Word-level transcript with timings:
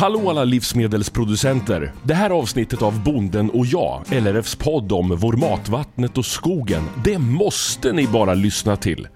Hallå 0.00 0.30
alla 0.30 0.44
livsmedelsproducenter! 0.44 1.92
Det 2.02 2.14
här 2.14 2.30
avsnittet 2.30 2.82
av 2.82 3.04
Bonden 3.04 3.50
och 3.50 3.66
jag, 3.66 4.02
LRFs 4.10 4.56
podd 4.56 4.92
om 4.92 5.16
vår 5.16 5.32
matvattnet 5.32 6.18
och 6.18 6.24
skogen, 6.24 6.82
det 7.04 7.18
måste 7.18 7.92
ni 7.92 8.06
bara 8.06 8.34
lyssna 8.34 8.76
till. 8.76 9.08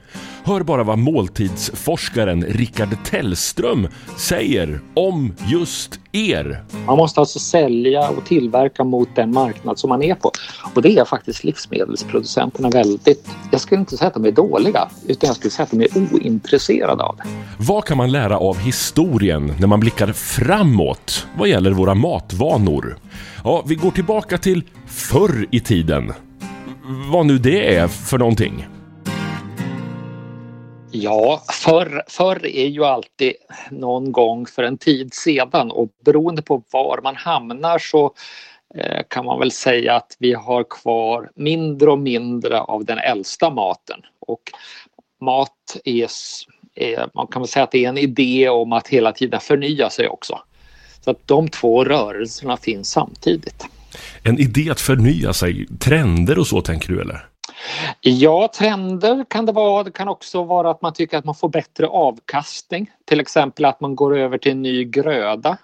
Hör 0.47 0.63
bara 0.63 0.85
vad 0.85 0.99
måltidsforskaren 0.99 2.43
Rickard 2.43 2.89
Tellström 3.05 3.89
säger 4.17 4.81
om 4.95 5.35
just 5.47 6.01
er. 6.13 6.65
Man 6.87 6.97
måste 6.97 7.21
alltså 7.21 7.39
sälja 7.39 8.09
och 8.09 8.25
tillverka 8.25 8.85
mot 8.85 9.09
den 9.15 9.35
marknad 9.35 9.79
som 9.79 9.89
man 9.89 10.03
är 10.03 10.15
på. 10.15 10.31
Och 10.75 10.83
det 10.83 10.99
är 10.99 11.05
faktiskt 11.05 11.45
livsmedelsproducenterna 11.45 12.71
väldigt, 12.71 13.31
jag 13.51 13.61
skulle 13.61 13.81
inte 13.81 13.97
säga 13.97 14.09
att 14.09 14.15
de 14.15 14.25
är 14.25 14.33
dåliga, 14.33 14.89
utan 15.07 15.27
jag 15.27 15.37
skulle 15.37 15.51
säga 15.51 15.65
att 15.65 15.71
de 15.71 15.81
är 15.81 16.15
ointresserade 16.15 17.03
av 17.03 17.17
det. 17.17 17.25
Vad 17.59 17.85
kan 17.85 17.97
man 17.97 18.13
lära 18.13 18.39
av 18.39 18.59
historien 18.59 19.55
när 19.61 19.67
man 19.67 19.81
blickar 19.81 20.13
framåt 20.13 21.27
vad 21.39 21.49
gäller 21.49 21.71
våra 21.71 21.95
matvanor? 21.95 22.99
Ja, 23.45 23.65
vi 23.67 23.75
går 23.75 23.91
tillbaka 23.91 24.39
till 24.39 24.63
förr 24.87 25.47
i 25.51 25.61
tiden. 25.61 26.13
Vad 27.13 27.27
nu 27.27 27.39
det 27.39 27.77
är 27.77 27.89
för 27.89 28.19
någonting. 28.19 28.67
Ja, 30.97 31.43
förr, 31.53 32.03
förr 32.09 32.47
är 32.47 32.67
ju 32.67 32.85
alltid 32.85 33.33
någon 33.71 34.13
gång 34.13 34.47
för 34.47 34.63
en 34.63 34.79
tid 34.79 35.15
sedan 35.15 35.71
och 35.71 35.89
beroende 36.05 36.43
på 36.43 36.63
var 36.71 37.01
man 37.03 37.17
hamnar 37.17 37.79
så 37.79 38.15
eh, 38.75 39.03
kan 39.09 39.25
man 39.25 39.39
väl 39.39 39.51
säga 39.51 39.97
att 39.97 40.17
vi 40.19 40.33
har 40.33 40.65
kvar 40.71 41.31
mindre 41.37 41.91
och 41.91 41.99
mindre 41.99 42.61
av 42.61 42.85
den 42.85 42.99
äldsta 42.99 43.51
maten. 43.51 44.01
Och 44.21 44.43
mat 45.21 45.77
är, 45.85 46.09
är, 46.75 47.11
man 47.15 47.27
kan 47.27 47.43
väl 47.43 47.49
säga 47.49 47.65
att 47.65 47.73
det 47.73 47.85
är 47.85 47.89
en 47.89 47.99
idé 47.99 48.49
om 48.49 48.73
att 48.73 48.89
hela 48.89 49.13
tiden 49.13 49.41
förnya 49.41 49.91
sig 49.91 50.09
också. 50.09 50.41
Så 51.01 51.11
att 51.11 51.27
de 51.27 51.49
två 51.49 51.85
rörelserna 51.85 52.57
finns 52.57 52.91
samtidigt. 52.91 53.67
En 54.23 54.39
idé 54.39 54.71
att 54.71 54.81
förnya 54.81 55.33
sig, 55.33 55.67
trender 55.81 56.39
och 56.39 56.47
så 56.47 56.61
tänker 56.61 56.89
du 56.89 57.01
eller? 57.01 57.34
Ja, 58.01 58.49
trender 58.59 59.25
kan 59.29 59.47
det 59.47 59.53
vara. 59.53 59.83
Det 59.83 59.91
kan 59.91 60.09
också 60.09 60.43
vara 60.43 60.71
att 60.71 60.83
man 60.83 60.93
tycker 60.93 61.19
att 61.19 61.25
man 61.25 61.35
får 61.35 61.49
bättre 61.49 61.87
avkastning. 61.87 62.91
Till 63.05 63.21
exempel 63.21 63.65
att 63.65 63.81
man 63.81 63.97
går 63.97 64.19
över 64.19 64.39
till 64.39 64.53
en 64.53 64.63
ny 64.63 64.85
gröda. 64.85 65.59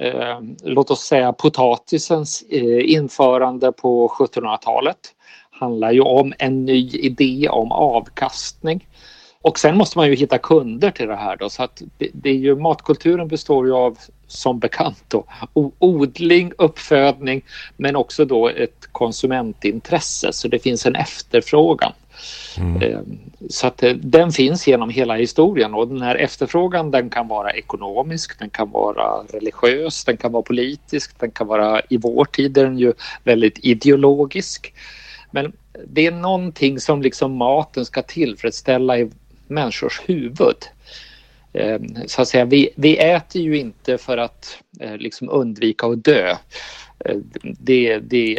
Eh, 0.00 0.40
låt 0.64 0.90
oss 0.90 1.00
säga 1.00 1.32
potatisens 1.32 2.42
eh, 2.50 2.90
införande 2.92 3.72
på 3.72 4.08
1700-talet 4.08 4.98
handlar 5.50 5.92
ju 5.92 6.00
om 6.00 6.32
en 6.38 6.64
ny 6.64 6.88
idé 6.88 7.48
om 7.48 7.72
avkastning. 7.72 8.88
Och 9.42 9.58
sen 9.58 9.76
måste 9.76 9.98
man 9.98 10.06
ju 10.06 10.14
hitta 10.14 10.38
kunder 10.38 10.90
till 10.90 11.08
det 11.08 11.16
här 11.16 11.36
då 11.36 11.48
så 11.48 11.62
att 11.62 11.82
det, 11.98 12.10
det 12.14 12.30
är 12.30 12.34
ju 12.34 12.56
matkulturen 12.56 13.28
består 13.28 13.66
ju 13.66 13.72
av 13.72 13.98
som 14.26 14.58
bekant 14.58 15.04
då 15.08 15.24
odling, 15.78 16.52
uppfödning 16.58 17.42
men 17.76 17.96
också 17.96 18.24
då 18.24 18.48
ett 18.48 18.88
konsumentintresse 18.92 20.32
så 20.32 20.48
det 20.48 20.58
finns 20.58 20.86
en 20.86 20.96
efterfrågan. 20.96 21.92
Mm. 22.58 22.82
Ehm, 22.82 23.18
så 23.48 23.66
att 23.66 23.82
eh, 23.82 23.92
den 23.92 24.32
finns 24.32 24.66
genom 24.66 24.90
hela 24.90 25.16
historien 25.16 25.74
och 25.74 25.88
den 25.88 26.02
här 26.02 26.14
efterfrågan 26.14 26.90
den 26.90 27.10
kan 27.10 27.28
vara 27.28 27.50
ekonomisk, 27.50 28.38
den 28.38 28.50
kan 28.50 28.70
vara 28.70 29.22
religiös, 29.32 30.04
den 30.04 30.16
kan 30.16 30.32
vara 30.32 30.42
politisk, 30.42 31.20
den 31.20 31.30
kan 31.30 31.46
vara 31.46 31.80
i 31.88 31.96
vår 31.96 32.24
tid 32.24 32.58
är 32.58 32.64
den 32.64 32.78
ju 32.78 32.92
väldigt 33.24 33.58
ideologisk. 33.58 34.74
Men 35.30 35.52
det 35.86 36.06
är 36.06 36.10
någonting 36.10 36.80
som 36.80 37.02
liksom 37.02 37.36
maten 37.36 37.84
ska 37.84 38.02
tillfredsställa 38.02 38.98
i 38.98 39.10
människors 39.46 40.00
huvud. 40.06 40.56
Ehm, 41.56 41.86
så 42.06 42.22
att 42.22 42.28
säga, 42.28 42.44
vi, 42.44 42.68
vi 42.76 42.98
äter 42.98 43.42
ju 43.42 43.58
inte 43.58 43.98
för 43.98 44.18
att 44.18 44.58
eh, 44.80 44.96
liksom 44.96 45.30
undvika 45.30 45.86
att 45.86 46.04
dö. 46.04 46.30
Eh, 47.04 47.16
det, 47.42 47.98
det, 47.98 48.38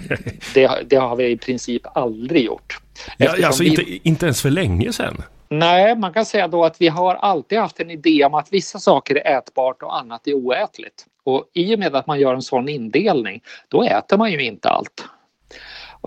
det, 0.54 0.70
det, 0.86 0.96
har 0.96 1.16
vi 1.16 1.30
i 1.30 1.36
princip 1.36 1.82
aldrig 1.94 2.44
gjort. 2.44 2.78
Ja, 3.16 3.46
alltså 3.46 3.62
vi... 3.62 3.68
inte, 3.68 4.08
inte 4.08 4.26
ens 4.26 4.42
för 4.42 4.50
länge 4.50 4.92
sedan? 4.92 5.22
Nej, 5.48 5.96
man 5.96 6.12
kan 6.12 6.24
säga 6.24 6.48
då 6.48 6.64
att 6.64 6.80
vi 6.80 6.88
har 6.88 7.14
alltid 7.14 7.58
haft 7.58 7.80
en 7.80 7.90
idé 7.90 8.24
om 8.24 8.34
att 8.34 8.48
vissa 8.50 8.78
saker 8.78 9.14
är 9.14 9.38
ätbart 9.38 9.82
och 9.82 9.98
annat 9.98 10.26
är 10.26 10.34
oätligt. 10.34 11.06
Och 11.24 11.50
i 11.52 11.74
och 11.74 11.78
med 11.78 11.96
att 11.96 12.06
man 12.06 12.20
gör 12.20 12.34
en 12.34 12.42
sån 12.42 12.68
indelning, 12.68 13.42
då 13.68 13.82
äter 13.82 14.16
man 14.16 14.32
ju 14.32 14.42
inte 14.42 14.68
allt. 14.68 15.04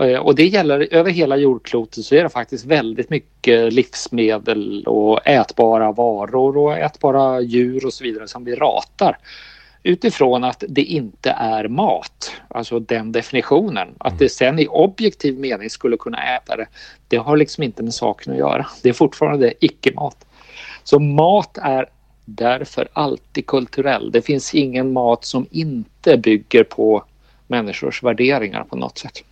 Eh, 0.02 0.20
och 0.20 0.36
det 0.36 0.48
gäller 0.48 0.88
över 0.92 1.12
hela 1.12 1.38
jordklotet 1.38 2.06
så 2.06 2.16
är 2.16 2.24
det 2.24 2.30
faktiskt 2.30 2.66
väldigt 2.66 3.10
mycket 3.10 3.74
livsmedel 3.74 4.84
och 4.88 5.28
ätbara 5.28 5.92
varor 5.92 6.58
och 6.58 6.78
ätbara 6.78 7.42
djur 7.42 7.86
och 7.86 7.94
så 7.94 8.04
vidare 8.04 8.28
som 8.28 8.44
vi 8.44 8.56
ratar 8.56 9.18
utifrån 9.84 10.44
att 10.44 10.64
det 10.70 10.84
inte 10.84 11.30
är 11.30 11.68
mat, 11.68 12.32
alltså 12.48 12.80
den 12.80 13.12
definitionen. 13.12 13.88
Att 13.98 14.20
det 14.20 14.30
sen 14.30 14.60
i 14.60 14.68
objektiv 14.68 15.40
mening 15.40 15.70
skulle 15.70 15.98
kunna 15.98 16.36
äta 16.36 16.56
det, 16.56 16.68
det 17.08 17.18
har 17.18 17.38
liksom 17.38 17.64
inte 17.64 17.84
med 17.84 17.94
saken 17.94 18.34
att 18.34 18.40
göra. 18.40 18.68
Det 18.84 18.90
är 18.90 18.94
fortfarande 18.94 19.54
icke-mat. 19.66 20.26
Så 20.84 21.00
mat 21.00 21.58
är 21.58 21.90
därför 22.26 22.88
alltid 22.94 23.46
kulturell. 23.46 24.12
Det 24.12 24.22
finns 24.22 24.56
ingen 24.56 24.94
mat 24.94 25.26
som 25.26 25.48
inte 25.52 26.18
bygger 26.18 26.64
på 26.64 27.04
människors 27.48 28.04
värderingar 28.04 28.64
på 28.64 28.76
något 28.76 28.98
sätt. 28.98 29.24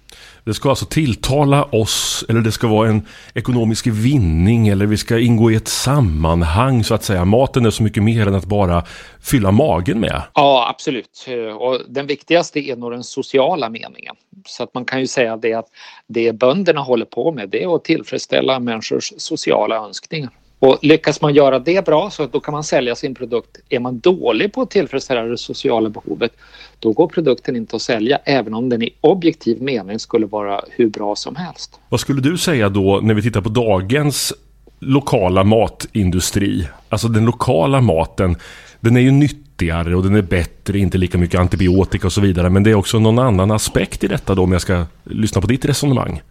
Det 0.47 0.53
ska 0.53 0.69
alltså 0.69 0.85
tilltala 0.85 1.63
oss 1.63 2.25
eller 2.29 2.41
det 2.41 2.51
ska 2.51 2.67
vara 2.67 2.89
en 2.89 3.07
ekonomisk 3.33 3.87
vinning 3.87 4.67
eller 4.67 4.85
vi 4.85 4.97
ska 4.97 5.19
ingå 5.19 5.51
i 5.51 5.55
ett 5.55 5.67
sammanhang 5.67 6.83
så 6.83 6.93
att 6.93 7.03
säga. 7.03 7.25
Maten 7.25 7.65
är 7.65 7.69
så 7.69 7.83
mycket 7.83 8.03
mer 8.03 8.27
än 8.27 8.35
att 8.35 8.45
bara 8.45 8.83
fylla 9.21 9.51
magen 9.51 9.99
med. 9.99 10.21
Ja, 10.33 10.67
absolut. 10.69 11.25
Och 11.59 11.81
den 11.87 12.07
viktigaste 12.07 12.59
är 12.59 12.75
nog 12.75 12.91
den 12.91 13.03
sociala 13.03 13.69
meningen. 13.69 14.15
Så 14.45 14.63
att 14.63 14.73
man 14.73 14.85
kan 14.85 14.99
ju 14.99 15.07
säga 15.07 15.37
det 15.37 15.53
att 15.53 15.67
det 16.07 16.33
bönderna 16.33 16.81
håller 16.81 17.05
på 17.05 17.31
med 17.31 17.49
det 17.49 17.63
är 17.63 17.75
att 17.75 17.83
tillfredsställa 17.83 18.59
människors 18.59 19.13
sociala 19.17 19.75
önskningar. 19.75 20.29
Och 20.59 20.77
lyckas 20.81 21.21
man 21.21 21.33
göra 21.33 21.59
det 21.59 21.85
bra 21.85 22.09
så 22.09 22.25
då 22.25 22.39
kan 22.39 22.51
man 22.51 22.63
sälja 22.63 22.95
sin 22.95 23.15
produkt. 23.15 23.57
Är 23.69 23.79
man 23.79 23.99
dålig 23.99 24.53
på 24.53 24.61
att 24.61 24.69
tillfredsställa 24.69 25.21
det 25.21 25.37
sociala 25.37 25.89
behovet 25.89 26.31
då 26.79 26.91
går 26.91 27.07
produkten 27.07 27.55
inte 27.55 27.75
att 27.75 27.81
sälja 27.81 28.19
även 28.25 28.53
om 28.53 28.69
den 28.69 28.83
i 28.83 28.89
objektiv 29.01 29.61
mening 29.61 29.99
skulle 29.99 30.25
vara 30.25 30.61
hur 30.69 30.89
bra 30.89 31.15
som 31.15 31.35
helst. 31.35 31.79
Vad 31.89 31.99
skulle 31.99 32.21
du 32.21 32.37
säga 32.37 32.69
då 32.69 32.99
när 33.03 33.13
vi 33.13 33.21
tittar 33.21 33.41
på 33.41 33.49
dagens 33.49 34.33
lokala 34.79 35.43
matindustri? 35.43 36.67
Alltså 36.89 37.07
den 37.07 37.25
lokala 37.25 37.81
maten, 37.81 38.35
den 38.79 38.97
är 38.97 39.01
ju 39.01 39.11
nyttigare 39.11 39.95
och 39.95 40.03
den 40.03 40.15
är 40.15 40.21
bättre, 40.21 40.79
inte 40.79 40.97
lika 40.97 41.17
mycket 41.17 41.39
antibiotika 41.39 42.07
och 42.07 42.13
så 42.13 42.21
vidare. 42.21 42.49
Men 42.49 42.63
det 42.63 42.69
är 42.69 42.75
också 42.75 42.99
någon 42.99 43.19
annan 43.19 43.51
aspekt 43.51 44.03
i 44.03 44.07
detta 44.07 44.35
då 44.35 44.43
om 44.43 44.51
jag 44.51 44.61
ska 44.61 44.85
lyssna 45.03 45.41
på 45.41 45.47
ditt 45.47 45.65
resonemang. 45.65 46.21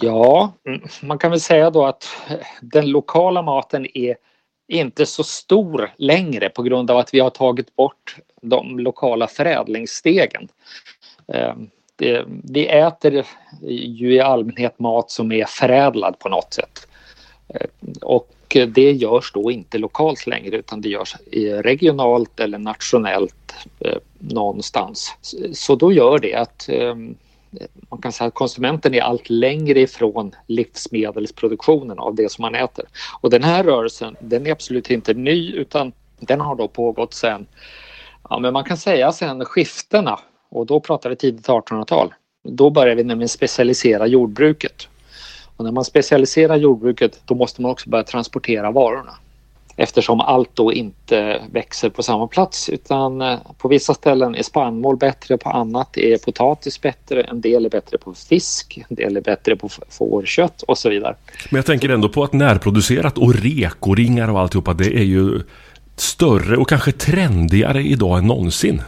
Ja, 0.00 0.52
mm, 0.66 0.80
man 1.02 1.18
kan 1.18 1.30
väl 1.30 1.40
säga 1.40 1.70
då 1.70 1.86
att 1.86 2.08
eh, 2.30 2.36
den 2.60 2.90
lokala 2.90 3.42
maten 3.42 3.86
är 3.94 4.16
inte 4.68 5.06
så 5.06 5.24
stor 5.24 5.90
längre 5.96 6.48
på 6.48 6.62
grund 6.62 6.90
av 6.90 6.98
att 6.98 7.14
vi 7.14 7.20
har 7.20 7.30
tagit 7.30 7.76
bort 7.76 8.16
de 8.42 8.78
lokala 8.78 9.26
förädlingsstegen. 9.26 10.48
Ehm, 11.32 11.70
vi 12.52 12.66
äter 12.66 13.24
ju 13.68 14.14
i 14.14 14.20
allmänhet 14.20 14.78
mat 14.78 15.10
som 15.10 15.32
är 15.32 15.44
förädlad 15.44 16.18
på 16.18 16.28
något 16.28 16.54
sätt. 16.54 16.88
Ehm, 17.48 17.92
och 18.02 18.32
det 18.48 18.92
görs 18.92 19.32
då 19.32 19.50
inte 19.50 19.78
lokalt 19.78 20.26
längre 20.26 20.56
utan 20.56 20.80
det 20.80 20.88
görs 20.88 21.16
regionalt 21.62 22.40
eller 22.40 22.58
nationellt 22.58 23.54
eh, 23.80 23.98
någonstans. 24.18 25.14
Så 25.52 25.74
då 25.74 25.92
gör 25.92 26.18
det 26.18 26.34
att 26.34 26.68
ehm, 26.68 27.16
man 27.90 28.00
kan 28.00 28.12
säga 28.12 28.28
att 28.28 28.34
konsumenten 28.34 28.94
är 28.94 29.00
allt 29.00 29.30
längre 29.30 29.80
ifrån 29.80 30.34
livsmedelsproduktionen 30.46 31.98
av 31.98 32.14
det 32.14 32.32
som 32.32 32.42
man 32.42 32.54
äter. 32.54 32.84
Och 33.20 33.30
den 33.30 33.42
här 33.42 33.64
rörelsen, 33.64 34.16
den 34.20 34.46
är 34.46 34.52
absolut 34.52 34.90
inte 34.90 35.14
ny 35.14 35.52
utan 35.52 35.92
den 36.20 36.40
har 36.40 36.56
då 36.56 36.68
pågått 36.68 37.14
sedan, 37.14 37.46
ja 38.28 38.38
men 38.38 38.52
man 38.52 38.64
kan 38.64 38.76
säga 38.76 39.12
sedan 39.12 39.44
skiftena 39.44 40.18
och 40.48 40.66
då 40.66 40.80
pratar 40.80 41.10
vi 41.10 41.16
tidigt 41.16 41.46
1800-tal. 41.46 42.14
Då 42.42 42.70
börjar 42.70 42.94
vi 42.94 43.04
nämligen 43.04 43.28
specialisera 43.28 44.06
jordbruket. 44.06 44.88
Och 45.56 45.64
när 45.64 45.72
man 45.72 45.84
specialiserar 45.84 46.56
jordbruket 46.56 47.20
då 47.24 47.34
måste 47.34 47.62
man 47.62 47.70
också 47.70 47.90
börja 47.90 48.04
transportera 48.04 48.70
varorna 48.70 49.14
eftersom 49.76 50.20
allt 50.20 50.50
då 50.54 50.72
inte 50.72 51.42
växer 51.52 51.90
på 51.90 52.02
samma 52.02 52.26
plats 52.26 52.68
utan 52.68 53.20
eh, 53.20 53.38
på 53.58 53.68
vissa 53.68 53.94
ställen 53.94 54.34
är 54.34 54.42
spannmål 54.42 54.96
bättre, 54.96 55.38
på 55.38 55.50
annat 55.50 55.96
är 55.96 56.18
potatis 56.18 56.80
bättre, 56.80 57.22
en 57.22 57.40
del 57.40 57.64
är 57.64 57.70
bättre 57.70 57.98
på 57.98 58.14
fisk, 58.14 58.84
en 58.88 58.96
del 58.96 59.16
är 59.16 59.20
bättre 59.20 59.56
på 59.56 59.68
fårkött 59.88 60.62
och 60.62 60.78
så 60.78 60.88
vidare. 60.88 61.16
Men 61.50 61.56
jag 61.56 61.66
tänker 61.66 61.88
ändå 61.88 62.08
på 62.08 62.24
att 62.24 62.32
närproducerat 62.32 63.18
och 63.18 63.34
rekoringar 63.34 64.30
och 64.30 64.40
alltihopa 64.40 64.74
det 64.74 64.96
är 64.96 65.04
ju 65.04 65.40
större 65.96 66.56
och 66.56 66.68
kanske 66.68 66.92
trendigare 66.92 67.82
idag 67.82 68.18
än 68.18 68.26
någonsin. 68.26 68.82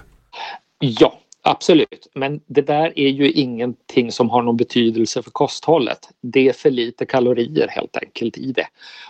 Ja, 0.79 1.19
Absolut, 1.50 2.09
men 2.15 2.41
det 2.47 2.62
där 2.62 2.99
är 2.99 3.09
ju 3.09 3.31
ingenting 3.31 4.12
som 4.12 4.31
har 4.31 4.43
någon 4.43 4.56
betydelse 4.56 5.23
för 5.23 5.31
kosthållet. 5.31 5.99
Det 6.21 6.49
är 6.49 6.53
för 6.53 6.71
lite 6.71 7.06
kalorier 7.06 7.69
helt 7.69 7.97
enkelt 7.97 8.39
i 8.39 8.53
det. 8.53 8.67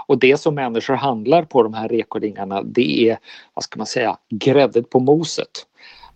Och 0.07 0.19
det 0.19 0.37
som 0.37 0.55
människor 0.55 0.95
handlar 0.95 1.43
på 1.43 1.63
de 1.63 1.75
här 1.75 1.89
rekoringarna 1.89 2.63
det 2.63 3.11
är, 3.11 3.19
vad 3.55 3.65
ska 3.65 3.79
man 3.79 3.87
säga, 3.87 4.17
grädden 4.31 4.85
på 4.85 5.01
moset. 5.01 5.67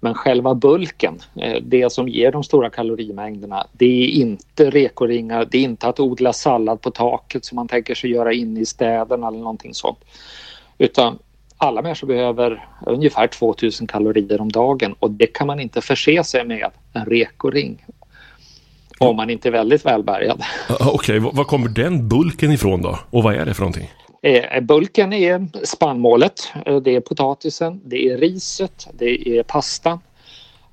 Men 0.00 0.14
själva 0.14 0.54
bulken, 0.54 1.18
eh, 1.36 1.62
det 1.62 1.92
som 1.92 2.08
ger 2.08 2.32
de 2.32 2.44
stora 2.44 2.70
kalorimängderna, 2.70 3.66
det 3.72 4.04
är 4.04 4.08
inte 4.08 4.70
rekoringar, 4.70 5.48
det 5.50 5.58
är 5.58 5.62
inte 5.62 5.88
att 5.88 6.00
odla 6.00 6.32
sallad 6.32 6.80
på 6.80 6.90
taket 6.90 7.44
som 7.44 7.56
man 7.56 7.68
tänker 7.68 7.94
sig 7.94 8.10
göra 8.10 8.32
inne 8.32 8.60
i 8.60 8.66
städerna 8.66 9.28
eller 9.28 9.38
någonting 9.38 9.74
sånt. 9.74 9.98
Utan 10.78 11.18
alla 11.62 11.82
människor 11.82 12.06
behöver 12.06 12.66
ungefär 12.86 13.26
2000 13.26 13.86
kalorier 13.86 14.40
om 14.40 14.52
dagen 14.52 14.94
och 14.98 15.10
det 15.10 15.26
kan 15.26 15.46
man 15.46 15.60
inte 15.60 15.80
förse 15.80 16.24
sig 16.24 16.44
med 16.44 16.70
en 16.92 17.04
rekoring. 17.04 17.86
Om 18.98 19.16
man 19.16 19.30
inte 19.30 19.48
är 19.48 19.52
väldigt 19.52 19.86
välbärgad. 19.86 20.42
Okej, 20.80 21.18
okay, 21.18 21.18
var 21.18 21.44
kommer 21.44 21.68
den 21.68 22.08
bulken 22.08 22.50
ifrån 22.52 22.82
då? 22.82 22.98
Och 23.10 23.22
vad 23.22 23.34
är 23.34 23.46
det 23.46 23.54
för 23.54 23.62
någonting? 23.62 23.90
Eh, 24.22 24.60
bulken 24.60 25.12
är 25.12 25.66
spannmålet, 25.66 26.52
eh, 26.66 26.76
det 26.76 26.96
är 26.96 27.00
potatisen, 27.00 27.80
det 27.84 28.10
är 28.10 28.18
riset, 28.18 28.88
det 28.92 29.38
är 29.38 29.42
pastan. 29.42 29.98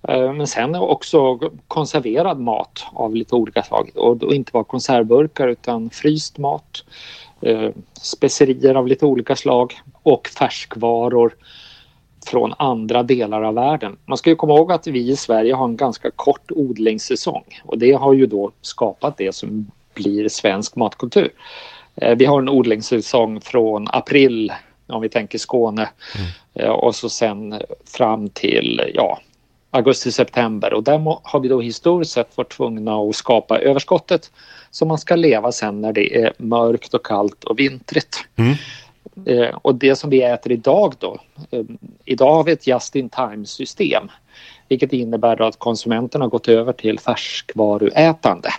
Eh, 0.07 0.33
men 0.33 0.47
sen 0.47 0.75
också 0.75 1.39
konserverad 1.67 2.39
mat 2.39 2.85
av 2.93 3.15
lite 3.15 3.35
olika 3.35 3.63
slag 3.63 3.89
och 3.95 4.33
inte 4.33 4.51
bara 4.51 4.63
konservburkar 4.63 5.47
utan 5.47 5.89
fryst 5.89 6.37
mat, 6.37 6.83
specerier 8.01 8.75
av 8.75 8.87
lite 8.87 9.05
olika 9.05 9.35
slag 9.35 9.73
och 10.03 10.27
färskvaror 10.27 11.35
från 12.25 12.53
andra 12.57 13.03
delar 13.03 13.41
av 13.41 13.53
världen. 13.53 13.97
Man 14.05 14.17
ska 14.17 14.29
ju 14.29 14.35
komma 14.35 14.53
ihåg 14.53 14.71
att 14.71 14.87
vi 14.87 15.09
i 15.09 15.15
Sverige 15.15 15.53
har 15.53 15.65
en 15.65 15.77
ganska 15.77 16.11
kort 16.11 16.51
odlingssäsong 16.51 17.61
och 17.63 17.77
det 17.77 17.91
har 17.91 18.13
ju 18.13 18.25
då 18.25 18.51
skapat 18.61 19.17
det 19.17 19.35
som 19.35 19.71
blir 19.93 20.29
svensk 20.29 20.75
matkultur. 20.75 21.29
Eh, 21.95 22.15
vi 22.15 22.25
har 22.25 22.41
en 22.41 22.49
odlingssäsong 22.49 23.41
från 23.41 23.87
april 23.87 24.53
om 24.87 25.01
vi 25.01 25.09
tänker 25.09 25.37
Skåne 25.37 25.89
mm. 26.17 26.27
Eh, 26.53 26.69
och 26.69 26.95
så 26.95 27.09
sen 27.09 27.61
fram 27.85 28.29
till 28.29 28.81
ja, 28.93 29.19
augusti-september 29.71 30.73
och 30.73 30.83
där 30.83 31.17
har 31.23 31.39
vi 31.39 31.47
då 31.47 31.61
historiskt 31.61 32.11
sett 32.11 32.37
varit 32.37 32.51
tvungna 32.51 32.95
att 32.95 33.15
skapa 33.15 33.59
överskottet 33.59 34.31
som 34.71 34.87
man 34.87 34.97
ska 34.97 35.15
leva 35.15 35.51
sen 35.51 35.81
när 35.81 35.93
det 35.93 36.23
är 36.23 36.33
mörkt 36.37 36.93
och 36.93 37.05
kallt 37.05 37.43
och 37.43 37.59
vintrigt. 37.59 38.25
Mm. 38.35 38.55
Eh, 39.25 39.55
och 39.61 39.75
det 39.75 39.95
som 39.95 40.09
vi 40.09 40.21
äter 40.21 40.51
idag 40.51 40.93
då, 40.99 41.19
eh, 41.51 41.63
idag 42.05 42.33
har 42.33 42.43
vi 42.43 42.51
ett 42.51 42.67
just 42.67 42.95
in 42.95 43.09
time 43.09 43.45
system 43.45 44.09
vilket 44.69 44.93
innebär 44.93 45.41
att 45.41 45.59
konsumenterna 45.59 46.25
har 46.25 46.29
gått 46.29 46.47
över 46.47 46.73
till 46.73 46.99
färskvaruätande. 46.99 48.49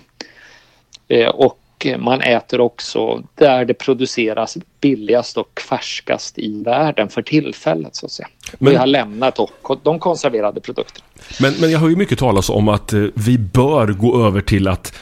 Eh, 1.09 1.29
och 1.29 1.57
man 1.99 2.21
äter 2.21 2.61
också 2.61 3.23
där 3.35 3.65
det 3.65 3.75
produceras 3.75 4.57
billigast 4.81 5.37
och 5.37 5.61
färskast 5.69 6.39
i 6.39 6.63
världen 6.63 7.09
för 7.09 7.23
tillfället 7.23 7.97
så 7.97 8.07
att 8.07 8.13
säga. 8.13 8.29
Men, 8.59 8.73
vi 8.73 8.77
har 8.77 8.87
lämnat 8.87 9.39
de 9.83 9.99
konserverade 9.99 10.61
produkterna. 10.61 11.05
Men, 11.41 11.55
men 11.61 11.71
jag 11.71 11.79
hör 11.79 11.89
ju 11.89 11.97
mycket 11.97 12.19
talas 12.19 12.51
om 12.51 12.69
att 12.69 12.93
eh, 12.93 13.05
vi 13.15 13.39
bör 13.39 13.87
gå 13.87 14.27
över 14.27 14.41
till 14.41 14.69
att 14.69 14.95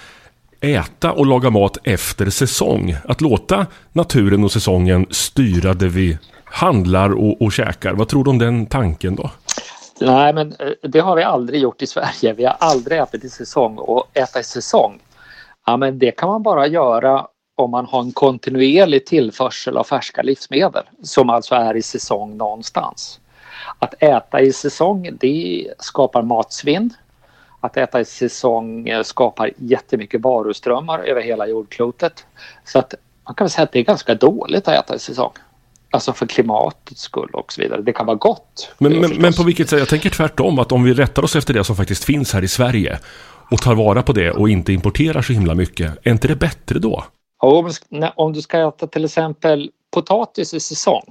äta 0.61 1.13
och 1.13 1.27
laga 1.27 1.51
mat 1.51 1.79
efter 1.85 2.31
säsong. 2.31 2.97
Att 3.05 3.21
låta 3.21 3.67
naturen 3.93 4.45
och 4.45 4.53
säsongen 4.53 5.07
styra 5.11 5.75
det 5.75 5.89
vi 5.89 6.19
handlar 6.45 7.11
och, 7.11 7.43
och 7.43 7.53
käkar. 7.53 7.95
Vad 7.95 8.09
tror 8.09 8.25
du 8.25 8.31
om 8.31 8.39
den 8.39 8.67
tanken 8.67 9.17
då? 9.17 9.31
Nej, 10.01 10.33
men 10.33 10.53
eh, 10.53 10.69
det 10.83 11.01
har 11.01 11.17
vi 11.17 11.23
aldrig 11.23 11.61
gjort 11.61 11.83
i 11.83 11.87
Sverige. 11.87 12.33
Vi 12.33 12.45
har 12.45 12.57
aldrig 12.61 12.99
ätit 12.99 13.25
i 13.25 13.29
säsong 13.29 13.79
och 13.79 14.05
äta 14.15 14.41
i 14.41 14.45
säsong 14.45 15.01
Ja, 15.69 15.77
men 15.77 15.99
det 15.99 16.11
kan 16.11 16.29
man 16.29 16.43
bara 16.43 16.67
göra 16.67 17.27
om 17.57 17.71
man 17.71 17.87
har 17.87 18.01
en 18.01 18.13
kontinuerlig 18.13 19.07
tillförsel 19.07 19.77
av 19.77 19.85
färska 19.85 20.23
livsmedel 20.23 20.83
som 21.03 21.31
alltså 21.31 21.55
är 21.55 21.77
i 21.77 21.83
säsong 21.83 22.37
någonstans. 22.37 23.21
Att 23.79 24.03
äta 24.03 24.41
i 24.41 24.53
säsong 24.53 25.11
det 25.21 25.67
skapar 25.79 26.23
matsvinn. 26.23 26.95
Att 27.61 27.77
äta 27.77 28.01
i 28.01 28.05
säsong 28.05 28.89
skapar 29.05 29.51
jättemycket 29.57 30.21
varuströmmar 30.21 30.99
över 30.99 31.23
hela 31.23 31.47
jordklotet. 31.47 32.27
Så 32.65 32.79
att 32.79 32.95
man 33.25 33.35
kan 33.35 33.51
säga 33.51 33.65
att 33.65 33.73
det 33.73 33.79
är 33.79 33.85
ganska 33.85 34.15
dåligt 34.15 34.69
att 34.69 34.85
äta 34.85 34.95
i 34.95 34.99
säsong. 34.99 35.33
Alltså 35.91 36.13
för 36.13 36.27
klimatets 36.27 37.01
skull 37.01 37.31
och 37.33 37.53
så 37.53 37.61
vidare. 37.61 37.83
Det 37.83 37.93
kan 37.93 38.07
vara 38.07 38.17
gott. 38.17 38.73
Men, 38.79 39.01
men, 39.01 39.17
men, 39.17 39.33
på 39.33 39.43
vilket 39.43 39.69
sätt? 39.69 39.79
Jag 39.79 39.89
tänker 39.89 40.11
tvärtom. 40.11 40.59
Att 40.59 40.73
om 40.73 40.85
vi 40.85 40.95
rättar 40.95 41.23
oss 41.23 41.37
efter 41.37 41.55
det 41.55 41.65
som 41.65 41.77
faktiskt 41.77 42.05
finns 42.05 42.33
här 42.33 42.45
i 42.45 42.49
Sverige 42.49 42.99
och 43.51 43.63
tar 43.63 43.75
vara 43.75 44.03
på 44.03 44.13
det 44.13 44.31
och 44.31 44.49
inte 44.49 44.73
importerar 44.73 45.23
så 45.23 45.33
himla 45.33 45.55
mycket. 45.55 46.07
Är 46.07 46.11
inte 46.11 46.29
det 46.29 46.37
bättre 46.37 46.79
då? 46.79 47.05
Ja, 47.43 47.71
om 48.17 48.33
du 48.33 48.43
ska 48.43 48.69
äta 48.69 48.87
till 48.87 49.05
exempel 49.05 49.71
potatis 49.91 50.55
i 50.55 50.61
säsong. 50.61 51.05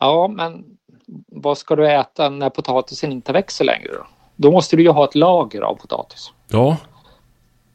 Ja, 0.00 0.28
men 0.28 0.64
vad 1.26 1.58
ska 1.58 1.76
du 1.76 1.90
äta 1.90 2.28
när 2.28 2.50
potatisen 2.50 3.12
inte 3.12 3.32
växer 3.32 3.64
längre 3.64 3.92
då? 3.92 4.06
Då 4.40 4.50
måste 4.50 4.76
du 4.76 4.82
ju 4.82 4.88
ha 4.88 5.04
ett 5.04 5.14
lager 5.14 5.60
av 5.60 5.74
potatis. 5.74 6.32
Ja. 6.50 6.76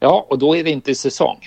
Ja, 0.00 0.26
och 0.30 0.38
då 0.38 0.56
är 0.56 0.64
det 0.64 0.70
inte 0.70 0.90
i 0.90 0.94
säsong. 0.94 1.38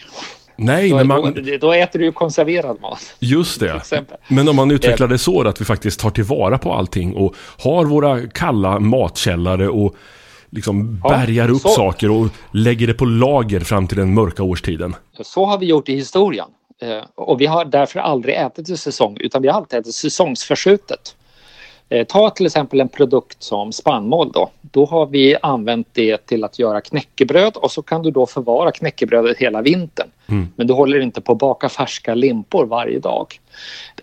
Nej, 0.55 0.89
då, 0.89 0.95
men 0.95 1.07
man... 1.07 1.33
Då, 1.33 1.57
då, 1.61 1.73
äter 1.73 1.99
du 1.99 2.05
ju 2.05 2.11
konserverad 2.11 2.81
mat. 2.81 3.15
Just 3.19 3.59
det. 3.59 3.81
Men 4.27 4.47
om 4.47 4.55
man 4.55 4.71
utvecklar 4.71 5.07
det 5.07 5.17
så 5.17 5.47
att 5.47 5.61
vi 5.61 5.65
faktiskt 5.65 5.99
tar 5.99 6.09
tillvara 6.09 6.57
på 6.57 6.73
allting 6.73 7.15
och 7.15 7.35
har 7.57 7.85
våra 7.85 8.27
kalla 8.27 8.79
matkällare 8.79 9.69
och 9.69 9.95
liksom 10.49 11.01
ja, 11.03 11.09
bärgar 11.09 11.49
upp 11.49 11.61
så. 11.61 11.69
saker 11.69 12.11
och 12.11 12.27
lägger 12.51 12.87
det 12.87 12.93
på 12.93 13.05
lager 13.05 13.59
fram 13.59 13.87
till 13.87 13.97
den 13.97 14.13
mörka 14.13 14.43
årstiden. 14.43 14.95
Så 15.21 15.45
har 15.45 15.57
vi 15.57 15.65
gjort 15.65 15.89
i 15.89 15.95
historien. 15.95 16.47
Eh, 16.81 17.03
och 17.15 17.41
vi 17.41 17.45
har 17.45 17.65
därför 17.65 17.99
aldrig 17.99 18.35
ätit 18.35 18.69
i 18.69 18.77
säsong 18.77 19.17
utan 19.19 19.41
vi 19.41 19.47
har 19.47 19.55
alltid 19.55 19.79
ätit 19.79 19.95
säsongsförskjutet. 19.95 21.15
Eh, 21.89 22.05
ta 22.05 22.29
till 22.29 22.45
exempel 22.45 22.81
en 22.81 22.89
produkt 22.89 23.43
som 23.43 23.71
spannmål 23.71 24.31
då. 24.31 24.49
Då 24.61 24.85
har 24.85 25.05
vi 25.05 25.37
använt 25.41 25.87
det 25.91 26.25
till 26.25 26.43
att 26.43 26.59
göra 26.59 26.81
knäckebröd 26.81 27.55
och 27.55 27.71
så 27.71 27.81
kan 27.81 28.03
du 28.03 28.11
då 28.11 28.25
förvara 28.25 28.71
knäckebrödet 28.71 29.37
hela 29.37 29.61
vintern. 29.61 30.07
Mm. 30.29 30.47
Men 30.55 30.67
du 30.67 30.73
håller 30.73 30.99
inte 30.99 31.21
på 31.21 31.31
att 31.31 31.37
baka 31.37 31.69
färska 31.69 32.15
limpor 32.15 32.65
varje 32.65 32.99
dag. 32.99 33.39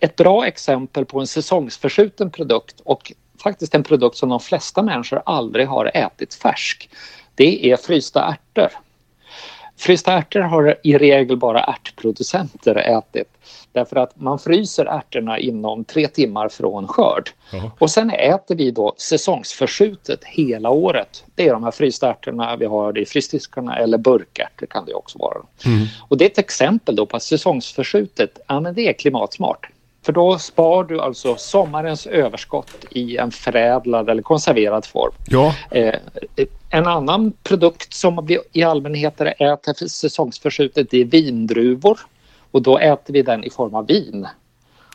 Ett 0.01 0.17
bra 0.17 0.47
exempel 0.47 1.05
på 1.05 1.21
en 1.21 1.27
säsongsförskjuten 1.27 2.31
produkt 2.31 2.81
och 2.85 3.13
faktiskt 3.43 3.75
en 3.75 3.83
produkt 3.83 4.17
som 4.17 4.29
de 4.29 4.41
flesta 4.41 4.83
människor 4.83 5.23
aldrig 5.27 5.69
har 5.69 5.91
ätit 5.95 6.35
färsk. 6.35 6.91
Det 7.35 7.71
är 7.71 7.77
frysta 7.77 8.23
ärtor. 8.25 8.69
Frysta 9.77 10.13
ärtor 10.13 10.41
har 10.41 10.77
i 10.83 10.99
regel 10.99 11.37
bara 11.37 11.61
ärtproducenter 11.65 12.77
ätit 12.77 13.29
därför 13.75 13.97
att 13.97 14.21
man 14.21 14.39
fryser 14.39 14.87
ärtorna 14.87 15.39
inom 15.39 15.85
tre 15.85 16.09
timmar 16.09 16.49
från 16.49 16.89
skörd. 16.89 17.31
Jaha. 17.53 17.71
Och 17.79 17.91
sen 17.91 18.11
äter 18.11 18.55
vi 18.55 18.71
då 18.71 18.95
säsongsförskjutet 18.99 20.25
hela 20.25 20.71
året. 20.71 21.25
Det 21.35 21.49
är 21.49 21.53
de 21.53 21.65
här 21.65 21.71
frysta 21.71 22.11
ärtorna 22.11 22.57
vi 22.57 22.67
har 22.67 22.99
i 22.99 23.07
frysdiskarna 23.07 23.77
eller 23.77 23.99
burkärtor 23.99 24.67
kan 24.67 24.85
det 24.85 24.95
också 24.95 25.19
vara. 25.19 25.39
Mm. 25.67 25.87
Och 26.09 26.19
det 26.19 26.25
är 26.25 26.31
ett 26.31 26.39
exempel 26.39 26.97
då 26.97 27.07
på 27.07 27.17
att 27.17 27.23
säsongsförskjutet, 27.23 28.39
ja 28.47 28.61
men 28.61 28.75
det 28.75 28.89
är 28.89 28.93
klimatsmart. 28.93 29.69
För 30.05 30.13
då 30.13 30.39
spar 30.39 30.85
du 30.85 31.01
alltså 31.01 31.37
sommarens 31.37 32.07
överskott 32.07 32.85
i 32.91 33.17
en 33.17 33.31
förädlad 33.31 34.11
eller 34.11 34.23
konserverad 34.23 34.87
form. 34.87 35.13
Ja. 35.27 35.55
Eh, 35.71 35.95
en 36.71 36.87
annan 36.87 37.33
produkt 37.43 37.95
som 37.95 38.27
vi 38.27 38.39
i 38.53 38.63
allmänhet 38.63 39.21
äter 39.21 39.89
säsongsförskjutet 39.89 40.95
är 40.95 41.05
vindruvor. 41.05 41.99
Och 42.51 42.63
då 42.63 42.79
äter 42.79 43.15
vi 43.15 43.23
den 43.23 43.45
i 43.45 43.51
form 43.51 43.75
av 43.75 43.87
vin. 43.87 44.27